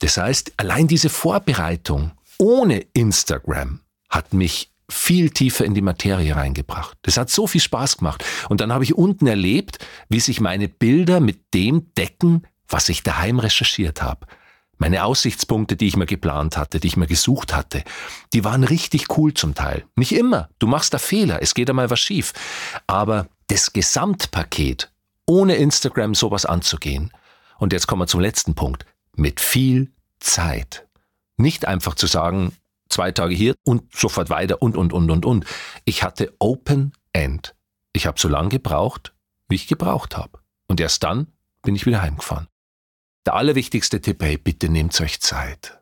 [0.00, 6.96] Das heißt, allein diese Vorbereitung ohne Instagram hat mich viel tiefer in die Materie reingebracht.
[7.02, 8.24] Das hat so viel Spaß gemacht.
[8.48, 13.02] Und dann habe ich unten erlebt, wie sich meine Bilder mit dem decken, was ich
[13.02, 14.26] daheim recherchiert habe.
[14.78, 17.84] Meine Aussichtspunkte, die ich mir geplant hatte, die ich mir gesucht hatte,
[18.32, 19.84] die waren richtig cool zum Teil.
[19.94, 20.48] Nicht immer.
[20.58, 21.42] Du machst da Fehler.
[21.42, 22.32] Es geht einmal was schief.
[22.86, 24.90] Aber das Gesamtpaket,
[25.26, 27.12] ohne Instagram sowas anzugehen.
[27.58, 28.86] Und jetzt kommen wir zum letzten Punkt.
[29.14, 30.86] Mit viel Zeit.
[31.36, 32.52] Nicht einfach zu sagen,
[32.90, 35.46] zwei Tage hier und sofort weiter und, und, und, und, und.
[35.84, 37.54] Ich hatte Open End.
[37.92, 39.14] Ich habe so lange gebraucht,
[39.48, 40.38] wie ich gebraucht habe.
[40.68, 41.28] Und erst dann
[41.62, 42.46] bin ich wieder heimgefahren.
[43.26, 45.78] Der allerwichtigste Tipp, hey, bitte nehmt euch Zeit.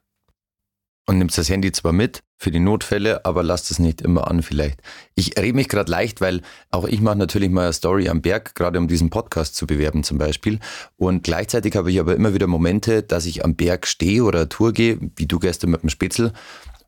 [1.07, 4.43] Und nimmt das Handy zwar mit für die Notfälle, aber lasst es nicht immer an
[4.43, 4.83] vielleicht.
[5.15, 8.55] Ich rede mich gerade leicht, weil auch ich mache natürlich mal eine Story am Berg,
[8.55, 10.61] gerade um diesen Podcast zu bewerben zum Beispiel.
[10.97, 14.49] Und gleichzeitig habe ich aber immer wieder Momente, dass ich am Berg stehe oder eine
[14.51, 16.33] Tour gehe, wie du gestern mit dem Spitzel,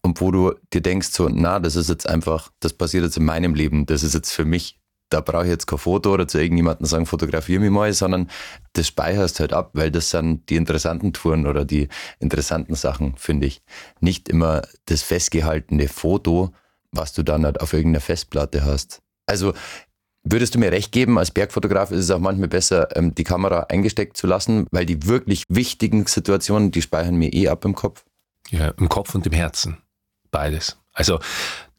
[0.03, 3.25] und wo du dir denkst, so, na, das ist jetzt einfach, das passiert jetzt in
[3.25, 4.79] meinem Leben, das ist jetzt für mich.
[5.11, 8.31] Da brauche ich jetzt kein Foto oder zu irgendjemandem sagen, fotografiere mich mal, sondern
[8.75, 11.89] das speicherst halt ab, weil das sind die interessanten Touren oder die
[12.21, 13.61] interessanten Sachen, finde ich.
[13.99, 16.53] Nicht immer das festgehaltene Foto,
[16.93, 19.03] was du dann halt auf irgendeiner Festplatte hast.
[19.27, 19.53] Also
[20.23, 23.61] Würdest du mir recht geben, als Bergfotograf ist es auch manchmal besser, ähm, die Kamera
[23.71, 28.05] eingesteckt zu lassen, weil die wirklich wichtigen Situationen, die speichern mir eh ab im Kopf?
[28.51, 29.79] Ja, im Kopf und im Herzen.
[30.31, 30.79] Beides.
[30.93, 31.21] Also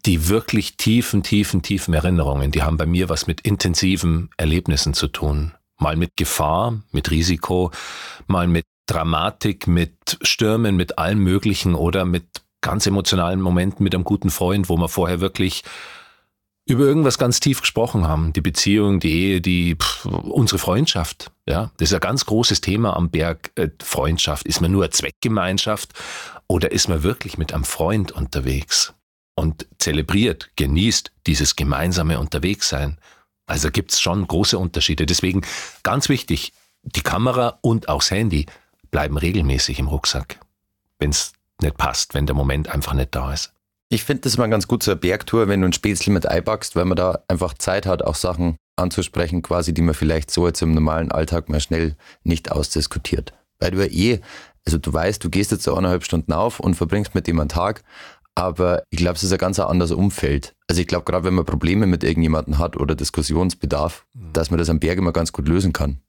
[0.05, 5.07] die wirklich tiefen, tiefen, tiefen Erinnerungen, die haben bei mir was mit intensiven Erlebnissen zu
[5.07, 5.53] tun.
[5.77, 7.71] Mal mit Gefahr, mit Risiko,
[8.27, 12.25] mal mit Dramatik, mit Stürmen, mit allem Möglichen oder mit
[12.61, 15.63] ganz emotionalen Momenten mit einem guten Freund, wo wir vorher wirklich
[16.67, 18.33] über irgendwas ganz tief gesprochen haben.
[18.33, 21.31] Die Beziehung, die Ehe, die pff, unsere Freundschaft.
[21.47, 23.51] Ja, das ist ein ganz großes Thema am Berg.
[23.55, 24.45] Äh, Freundschaft.
[24.45, 25.93] Ist man nur eine Zweckgemeinschaft
[26.51, 28.93] oder ist man wirklich mit einem Freund unterwegs
[29.35, 32.97] und zelebriert, genießt dieses gemeinsame Unterwegssein?
[33.45, 35.05] Also gibt es schon große Unterschiede.
[35.05, 35.43] Deswegen
[35.83, 36.51] ganz wichtig,
[36.83, 38.47] die Kamera und auch das Handy
[38.91, 40.39] bleiben regelmäßig im Rucksack,
[40.99, 43.53] wenn es nicht passt, wenn der Moment einfach nicht da ist.
[43.87, 46.83] Ich finde das mal ganz gut zur Bergtour, wenn du ein Spätzle mit einpackst, weil
[46.85, 50.73] man da einfach Zeit hat, auch Sachen anzusprechen, quasi, die man vielleicht so jetzt im
[50.73, 53.31] normalen Alltag mal schnell nicht ausdiskutiert.
[53.59, 54.21] Weil du ja eh
[54.65, 57.49] also du weißt, du gehst jetzt so eineinhalb Stunden auf und verbringst mit dem einen
[57.49, 57.83] Tag,
[58.35, 60.55] aber ich glaube, es ist ein ganz anderes Umfeld.
[60.67, 64.33] Also ich glaube, gerade wenn man Probleme mit irgendjemandem hat oder Diskussionsbedarf, mhm.
[64.33, 66.01] dass man das am Berg immer ganz gut lösen kann.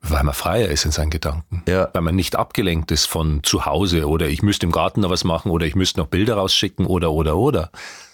[0.00, 1.62] Weil man freier ist in seinen Gedanken.
[1.66, 1.88] Ja.
[1.94, 5.24] Weil man nicht abgelenkt ist von zu Hause oder ich müsste im Garten noch was
[5.24, 7.70] machen oder ich müsste noch Bilder rausschicken oder oder oder.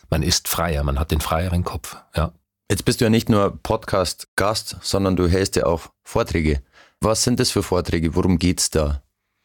[0.09, 1.97] Man ist freier, man hat den freieren Kopf.
[2.15, 2.33] Ja.
[2.71, 6.63] Jetzt bist du ja nicht nur Podcast-Gast, sondern du hältst ja auch Vorträge.
[7.01, 8.15] Was sind das für Vorträge?
[8.15, 9.03] Worum geht's da?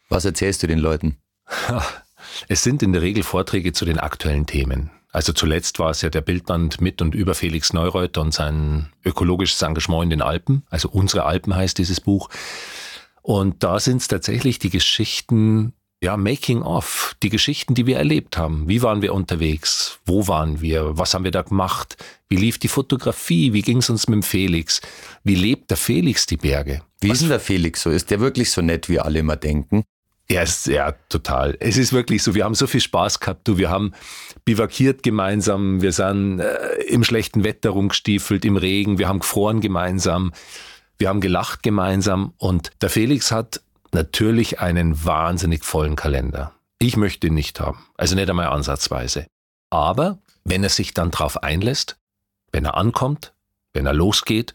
[0.09, 1.17] Was erzählst du den Leuten?
[2.47, 4.91] Es sind in der Regel Vorträge zu den aktuellen Themen.
[5.11, 9.61] Also zuletzt war es ja der Bildband mit und über Felix Neureuter und sein ökologisches
[9.61, 10.63] Engagement in den Alpen.
[10.69, 12.29] Also unsere Alpen heißt dieses Buch.
[13.21, 18.37] Und da sind es tatsächlich die Geschichten, ja, Making of, die Geschichten, die wir erlebt
[18.37, 18.67] haben.
[18.67, 19.99] Wie waren wir unterwegs?
[20.05, 20.97] Wo waren wir?
[20.97, 21.95] Was haben wir da gemacht?
[22.27, 23.53] Wie lief die Fotografie?
[23.53, 24.81] Wie ging es uns mit dem Felix?
[25.23, 26.81] Wie lebt der Felix die Berge?
[26.99, 27.89] Wie ist denn der Felix so?
[27.89, 29.85] Ist der wirklich so nett, wie alle immer denken?
[30.29, 31.55] Ja, ist, ja, total.
[31.59, 33.93] Es ist wirklich so, wir haben so viel Spaß gehabt, du, wir haben
[34.43, 40.33] bivakiert gemeinsam, wir sind äh, im schlechten Wetter rumgestiefelt, im Regen, wir haben gefroren gemeinsam,
[40.97, 43.61] wir haben gelacht gemeinsam und der Felix hat
[43.91, 46.53] natürlich einen wahnsinnig vollen Kalender.
[46.79, 49.27] Ich möchte ihn nicht haben, also nicht einmal ansatzweise.
[49.69, 51.97] Aber wenn er sich dann drauf einlässt,
[52.51, 53.33] wenn er ankommt,
[53.73, 54.53] wenn er losgeht,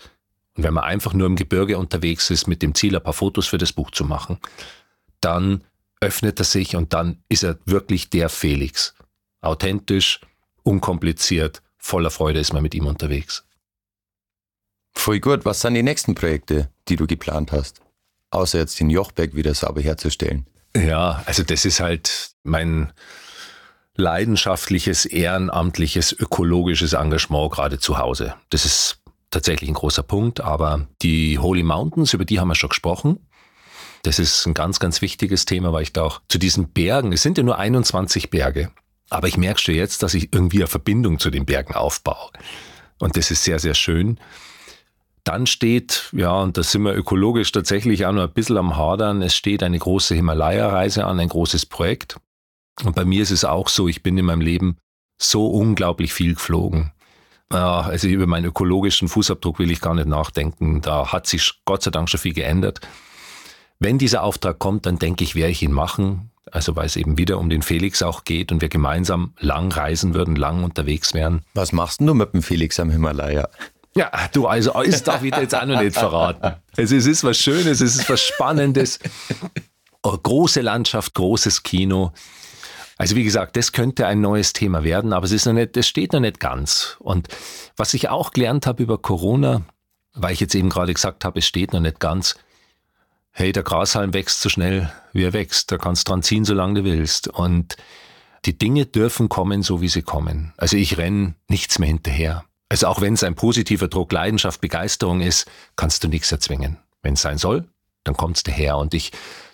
[0.56, 3.46] Und wenn man einfach nur im Gebirge unterwegs ist, mit dem Ziel, ein paar Fotos
[3.46, 4.38] für das Buch zu machen,
[5.20, 5.64] dann
[6.00, 8.94] öffnet er sich und dann ist er wirklich der Felix.
[9.40, 10.20] Authentisch,
[10.62, 13.44] unkompliziert, voller Freude ist man mit ihm unterwegs.
[14.92, 15.44] Voll gut.
[15.44, 17.80] Was sind die nächsten Projekte, die du geplant hast?
[18.30, 20.46] Außer jetzt den Jochberg wieder sauber herzustellen.
[20.76, 22.92] Ja, also das ist halt mein
[23.96, 28.34] leidenschaftliches, ehrenamtliches, ökologisches Engagement gerade zu Hause.
[28.50, 32.70] Das ist tatsächlich ein großer Punkt, aber die Holy Mountains, über die haben wir schon
[32.70, 33.26] gesprochen.
[34.02, 37.22] Das ist ein ganz, ganz wichtiges Thema, weil ich da auch zu diesen Bergen, es
[37.22, 38.70] sind ja nur 21 Berge,
[39.10, 42.30] aber ich merke schon jetzt, dass ich irgendwie eine Verbindung zu den Bergen aufbaue.
[42.98, 44.18] Und das ist sehr, sehr schön.
[45.24, 49.20] Dann steht, ja, und da sind wir ökologisch tatsächlich auch noch ein bisschen am Hadern,
[49.20, 52.16] es steht eine große Himalaya-Reise an, ein großes Projekt.
[52.82, 54.78] Und bei mir ist es auch so, ich bin in meinem Leben
[55.18, 56.92] so unglaublich viel geflogen.
[57.50, 60.80] Also über meinen ökologischen Fußabdruck will ich gar nicht nachdenken.
[60.80, 62.80] Da hat sich Gott sei Dank schon viel geändert.
[63.80, 66.30] Wenn dieser Auftrag kommt, dann denke ich, werde ich ihn machen.
[66.52, 70.14] Also weil es eben wieder um den Felix auch geht und wir gemeinsam lang reisen
[70.14, 71.42] würden, lang unterwegs wären.
[71.54, 73.48] Was machst du mit dem Felix am Himalaya?
[73.94, 76.56] Ja, du, also das darf ich dir jetzt auch noch nicht verraten.
[76.76, 78.98] Also, es ist was Schönes, es ist was Spannendes.
[80.02, 82.12] Oh, große Landschaft, großes Kino.
[82.96, 85.88] Also wie gesagt, das könnte ein neues Thema werden, aber es ist noch nicht, es
[85.88, 86.96] steht noch nicht ganz.
[87.00, 87.28] Und
[87.76, 89.62] was ich auch gelernt habe über Corona,
[90.14, 92.36] weil ich jetzt eben gerade gesagt habe, es steht noch nicht ganz.
[93.32, 95.70] Hey, der Grashalm wächst so schnell, wie er wächst.
[95.70, 97.28] Da kannst dran ziehen, solange du willst.
[97.28, 97.76] Und
[98.44, 100.52] die Dinge dürfen kommen, so wie sie kommen.
[100.56, 102.44] Also ich renne nichts mehr hinterher.
[102.68, 106.78] Also auch wenn es ein positiver Druck, Leidenschaft, Begeisterung ist, kannst du nichts erzwingen.
[107.02, 107.68] Wenn es sein soll,
[108.04, 108.76] dann kommt es daher.
[108.78, 109.12] Und ich,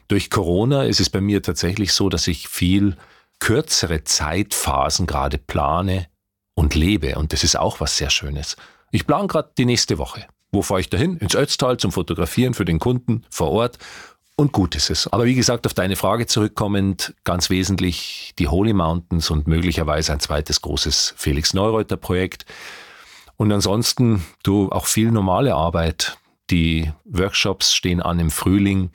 [0.09, 2.97] durch Corona ist es bei mir tatsächlich so, dass ich viel
[3.39, 6.07] kürzere Zeitphasen gerade plane
[6.55, 7.17] und lebe.
[7.17, 8.57] Und das ist auch was sehr Schönes.
[8.91, 10.27] Ich plane gerade die nächste Woche.
[10.57, 11.19] Wo fahre ich dahin?
[11.19, 13.77] Ins Ötztal zum Fotografieren für den Kunden vor Ort.
[14.37, 15.07] Und gut ist es.
[15.07, 20.21] Aber wie gesagt, auf deine Frage zurückkommend, ganz wesentlich die Holy Mountains und möglicherweise ein
[20.21, 22.47] zweites großes Felix Neureuter Projekt.
[23.37, 26.17] Und ansonsten, du, auch viel normale Arbeit.
[26.49, 28.93] Die Workshops stehen an im Frühling.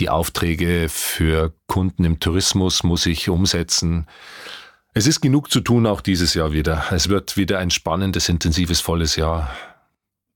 [0.00, 4.08] Die Aufträge für Kunden im Tourismus muss ich umsetzen.
[4.92, 6.82] Es ist genug zu tun auch dieses Jahr wieder.
[6.90, 9.50] Es wird wieder ein spannendes, intensives, volles Jahr.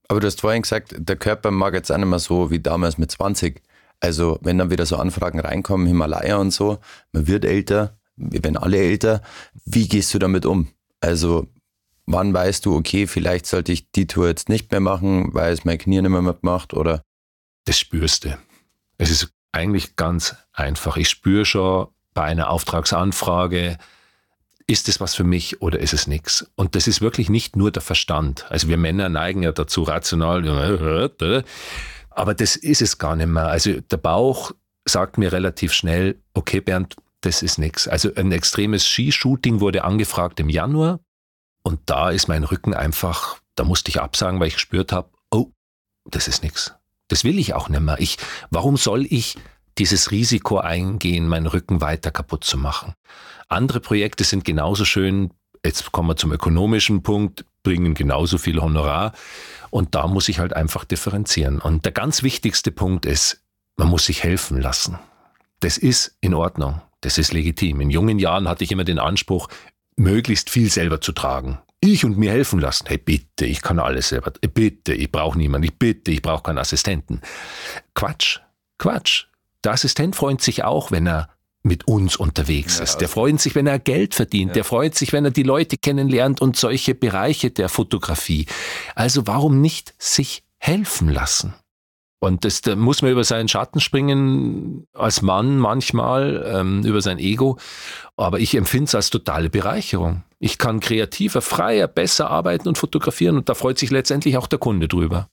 [0.07, 2.97] Aber du hast vorhin gesagt, der Körper mag jetzt auch nicht mehr so wie damals
[2.97, 3.61] mit 20.
[3.99, 6.79] Also wenn dann wieder so Anfragen reinkommen, Himalaya und so,
[7.11, 9.21] man wird älter, wir werden alle älter.
[9.65, 10.67] Wie gehst du damit um?
[10.99, 11.47] Also
[12.05, 15.65] wann weißt du, okay, vielleicht sollte ich die Tour jetzt nicht mehr machen, weil es
[15.65, 17.01] mein Knie nicht mehr mitmacht oder?
[17.65, 18.37] Das spürst du.
[18.97, 20.97] Es ist eigentlich ganz einfach.
[20.97, 23.77] Ich spüre schon bei einer Auftragsanfrage,
[24.67, 26.49] ist es was für mich oder ist es nichts?
[26.55, 28.45] Und das ist wirklich nicht nur der Verstand.
[28.49, 31.11] Also wir Männer neigen ja dazu rational,
[32.09, 33.47] aber das ist es gar nicht mehr.
[33.47, 34.51] Also der Bauch
[34.85, 37.87] sagt mir relativ schnell, okay Bernd, das ist nichts.
[37.87, 40.99] Also ein extremes Skishooting wurde angefragt im Januar
[41.63, 45.51] und da ist mein Rücken einfach, da musste ich absagen, weil ich gespürt habe, oh,
[46.09, 46.73] das ist nichts.
[47.07, 47.99] Das will ich auch nicht mehr.
[47.99, 48.17] Ich,
[48.49, 49.37] warum soll ich
[49.77, 52.93] dieses Risiko eingehen, meinen Rücken weiter kaputt zu machen?
[53.47, 55.31] Andere Projekte sind genauso schön.
[55.63, 59.13] Jetzt kommen wir zum ökonomischen Punkt, bringen genauso viel Honorar.
[59.69, 61.59] Und da muss ich halt einfach differenzieren.
[61.59, 63.41] Und der ganz wichtigste Punkt ist,
[63.75, 64.99] man muss sich helfen lassen.
[65.59, 66.81] Das ist in Ordnung.
[67.01, 67.81] Das ist legitim.
[67.81, 69.49] In jungen Jahren hatte ich immer den Anspruch,
[69.97, 71.59] möglichst viel selber zu tragen
[71.91, 72.85] ich und mir helfen lassen.
[72.87, 74.31] Hey, bitte, ich kann alles selber.
[74.31, 75.65] Bitte, ich brauche niemanden.
[75.65, 77.21] Ich bitte, ich brauche keinen Assistenten.
[77.93, 78.39] Quatsch,
[78.77, 79.25] Quatsch.
[79.65, 81.29] Der Assistent freut sich auch, wenn er
[81.63, 82.97] mit uns unterwegs ja, ist.
[82.97, 84.49] Der freut sich, wenn er Geld verdient.
[84.49, 84.53] Ja.
[84.53, 88.45] Der freut sich, wenn er die Leute kennenlernt und solche Bereiche der Fotografie.
[88.93, 91.55] Also warum nicht sich helfen lassen?
[92.19, 97.19] Und das, da muss man über seinen Schatten springen, als Mann manchmal, ähm, über sein
[97.19, 97.57] Ego.
[98.15, 100.23] Aber ich empfinde es als totale Bereicherung.
[100.39, 104.59] Ich kann kreativer, freier, besser arbeiten und fotografieren und da freut sich letztendlich auch der
[104.59, 105.29] Kunde drüber.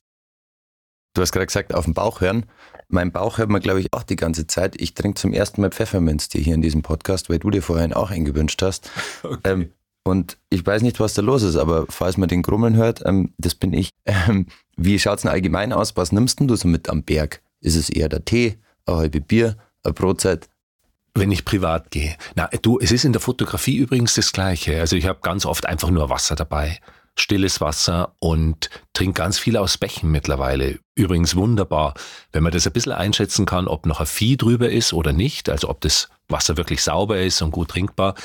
[1.13, 2.47] Du hast gerade gesagt, auf den Bauch hören.
[2.89, 4.79] Mein Bauch hört man, glaube ich, auch die ganze Zeit.
[4.81, 8.11] Ich trinke zum ersten Mal Pfefferminztee hier in diesem Podcast, weil du dir vorhin auch
[8.11, 8.89] eingewünscht hast.
[9.23, 9.39] Okay.
[9.45, 9.69] Ähm,
[10.05, 13.33] und ich weiß nicht, was da los ist, aber falls man den Grummeln hört, ähm,
[13.37, 13.89] das bin ich.
[14.05, 15.95] Ähm, wie schaut es denn allgemein aus?
[15.95, 17.41] Was nimmst du so mit am Berg?
[17.61, 20.49] Ist es eher der Tee, ein halbe Bier, eine Brotzeit?
[21.13, 22.17] Wenn ich privat gehe.
[22.35, 24.79] Na, du, es ist in der Fotografie übrigens das Gleiche.
[24.79, 26.79] Also ich habe ganz oft einfach nur Wasser dabei.
[27.15, 30.79] Stilles Wasser und trinke ganz viel aus Bächen mittlerweile.
[30.95, 31.93] Übrigens wunderbar,
[32.31, 35.49] wenn man das ein bisschen einschätzen kann, ob noch ein Vieh drüber ist oder nicht,
[35.49, 38.15] also ob das Wasser wirklich sauber ist und gut trinkbar.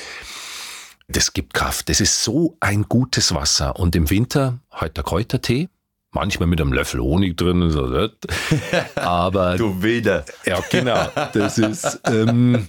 [1.07, 1.89] Das gibt Kraft.
[1.89, 3.77] Das ist so ein gutes Wasser.
[3.77, 5.69] Und im Winter heute der Kräutertee
[6.11, 7.69] manchmal mit einem Löffel Honig drin.
[7.69, 7.85] So,
[8.95, 10.25] aber du Wilder.
[10.45, 11.07] Ja, genau.
[11.33, 12.67] Das ist ähm,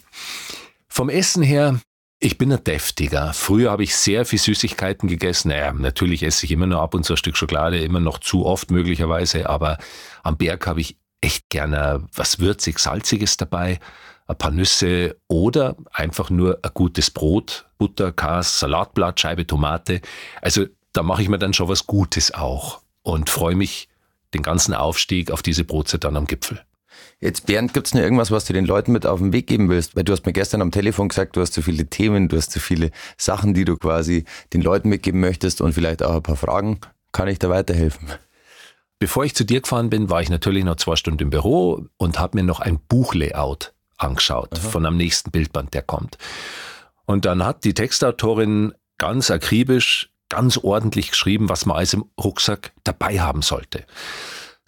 [0.88, 1.80] vom Essen her.
[2.22, 3.32] Ich bin ein deftiger.
[3.32, 5.48] Früher habe ich sehr viel Süßigkeiten gegessen.
[5.48, 8.44] Naja, natürlich esse ich immer nur ab und zu ein Stück Schokolade, immer noch zu
[8.44, 9.78] oft möglicherweise, aber
[10.22, 13.80] am Berg habe ich echt gerne was würzig, salziges dabei,
[14.26, 20.02] ein paar Nüsse oder einfach nur ein gutes Brot, Butter, Kas, Salatblatt, Scheibe Tomate.
[20.42, 23.88] Also da mache ich mir dann schon was Gutes auch und freue mich
[24.34, 26.60] den ganzen Aufstieg auf diese Brotzeit dann am Gipfel.
[27.20, 29.68] Jetzt, Bernd, gibt es noch irgendwas, was du den Leuten mit auf den Weg geben
[29.68, 29.94] willst?
[29.94, 32.50] Weil du hast mir gestern am Telefon gesagt, du hast zu viele Themen, du hast
[32.50, 36.36] zu viele Sachen, die du quasi den Leuten mitgeben möchtest und vielleicht auch ein paar
[36.36, 36.80] Fragen.
[37.12, 38.08] Kann ich da weiterhelfen?
[38.98, 42.18] Bevor ich zu dir gefahren bin, war ich natürlich noch zwei Stunden im Büro und
[42.18, 44.68] habe mir noch ein Buchlayout angeschaut Aha.
[44.68, 46.18] von am nächsten Bildband, der kommt.
[47.06, 52.72] Und dann hat die Textautorin ganz akribisch ganz ordentlich geschrieben, was man alles im Rucksack
[52.84, 53.84] dabei haben sollte.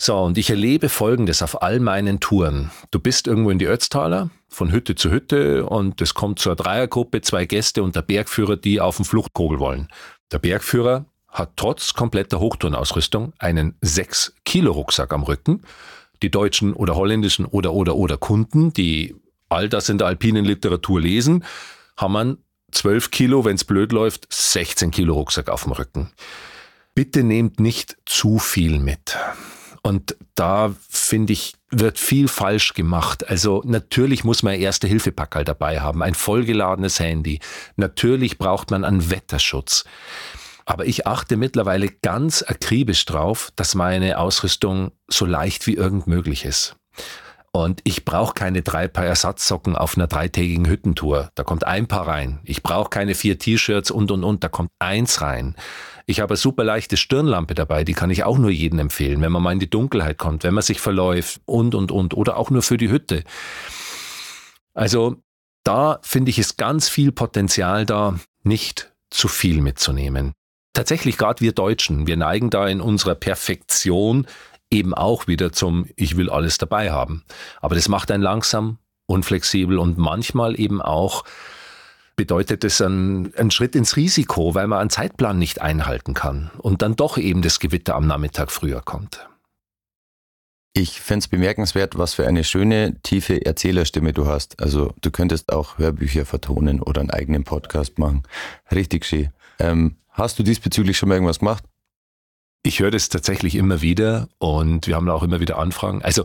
[0.04, 2.72] So, und ich erlebe Folgendes auf all meinen Touren.
[2.90, 7.20] Du bist irgendwo in die Ötztaler, von Hütte zu Hütte, und es kommt zur Dreiergruppe,
[7.20, 9.86] zwei Gäste und der Bergführer, die auf den Fluchtkogel wollen.
[10.32, 15.62] Der Bergführer hat trotz kompletter Hochtourenausrüstung einen 6-Kilo-Rucksack am Rücken.
[16.20, 19.14] Die deutschen oder holländischen oder oder oder Kunden, die
[19.50, 21.44] all das in der alpinen Literatur lesen,
[21.96, 22.38] haben einen
[22.72, 26.10] 12 Kilo, wenn es blöd läuft, 16 Kilo Rucksack auf dem Rücken.
[26.92, 29.16] Bitte nehmt nicht zu viel mit.
[29.82, 33.28] Und da finde ich, wird viel falsch gemacht.
[33.28, 37.40] Also natürlich muss man erste Hilfepackerl dabei haben, ein vollgeladenes Handy.
[37.76, 39.84] Natürlich braucht man einen Wetterschutz.
[40.64, 46.44] Aber ich achte mittlerweile ganz akribisch drauf, dass meine Ausrüstung so leicht wie irgend möglich
[46.44, 46.76] ist.
[47.50, 51.30] Und ich brauche keine drei Paar Ersatzsocken auf einer dreitägigen Hüttentour.
[51.34, 52.40] Da kommt ein Paar rein.
[52.44, 54.42] Ich brauche keine vier T-Shirts und und und.
[54.42, 55.54] Da kommt eins rein.
[56.06, 57.84] Ich habe eine super leichte Stirnlampe dabei.
[57.84, 60.54] Die kann ich auch nur jedem empfehlen, wenn man mal in die Dunkelheit kommt, wenn
[60.54, 62.14] man sich verläuft und und und.
[62.14, 63.24] Oder auch nur für die Hütte.
[64.74, 65.16] Also
[65.64, 70.32] da finde ich es ganz viel Potenzial da, nicht zu viel mitzunehmen.
[70.72, 74.26] Tatsächlich gerade wir Deutschen, wir neigen da in unserer Perfektion
[74.70, 77.24] eben auch wieder zum Ich will alles dabei haben.
[77.60, 81.24] Aber das macht einen langsam, unflexibel und manchmal eben auch
[82.22, 86.80] bedeutet es einen, einen Schritt ins Risiko, weil man einen Zeitplan nicht einhalten kann und
[86.80, 89.28] dann doch eben das Gewitter am Nachmittag früher kommt.
[90.72, 94.62] Ich finde es bemerkenswert, was für eine schöne, tiefe Erzählerstimme du hast.
[94.62, 98.22] Also du könntest auch Hörbücher vertonen oder einen eigenen Podcast machen.
[98.70, 99.30] Richtig schön.
[99.58, 101.64] Ähm, hast du diesbezüglich schon mal irgendwas gemacht?
[102.62, 106.02] Ich höre das tatsächlich immer wieder und wir haben auch immer wieder Anfragen.
[106.02, 106.24] Also,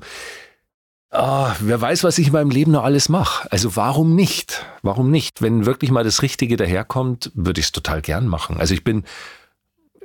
[1.12, 3.52] oh, wer weiß, was ich in meinem Leben noch alles mache.
[3.52, 4.66] Also warum nicht?
[4.82, 5.42] Warum nicht?
[5.42, 8.58] Wenn wirklich mal das Richtige daherkommt, würde ich es total gern machen.
[8.58, 9.04] Also ich bin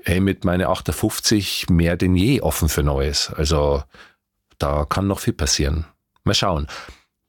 [0.04, 3.32] hey, mit meiner 58 mehr denn je offen für Neues.
[3.34, 3.82] Also
[4.58, 5.86] da kann noch viel passieren.
[6.24, 6.66] Mal schauen.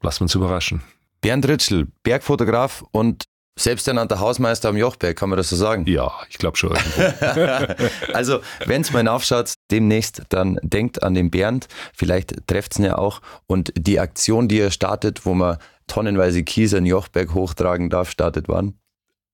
[0.02, 0.82] Lass uns überraschen.
[1.22, 3.24] Bernd Ritschl, Bergfotograf und
[3.56, 5.86] Selbsternannter Hausmeister am Jochberg, kann man das so sagen?
[5.86, 6.76] Ja, ich glaube schon.
[8.14, 11.68] also, wenn es mal hinaufschaut, demnächst, dann denkt an den Bernd.
[11.94, 13.22] Vielleicht trefft es ihn ja auch.
[13.48, 15.58] Und die Aktion, die er startet, wo man
[15.88, 18.76] tonnenweise Kies an Jochberg hochtragen darf, startet wann?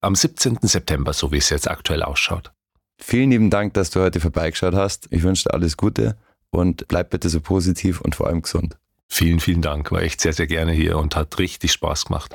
[0.02, 0.60] Am 17.
[0.62, 2.52] September, so wie es jetzt aktuell ausschaut.
[2.98, 5.08] Vielen lieben Dank, dass du heute vorbeigeschaut hast.
[5.12, 6.18] Ich wünsche dir alles Gute
[6.52, 8.78] und bleib bitte so positiv und vor allem gesund.
[9.08, 9.92] Vielen, vielen Dank.
[9.92, 12.34] War echt sehr, sehr gerne hier und hat richtig Spaß gemacht.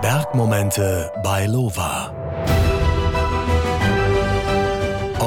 [0.00, 2.29] Bergmomente bei Lova.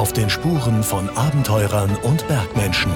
[0.04, 2.92] Auf den Spuren von Abenteurern und Bergmenschen.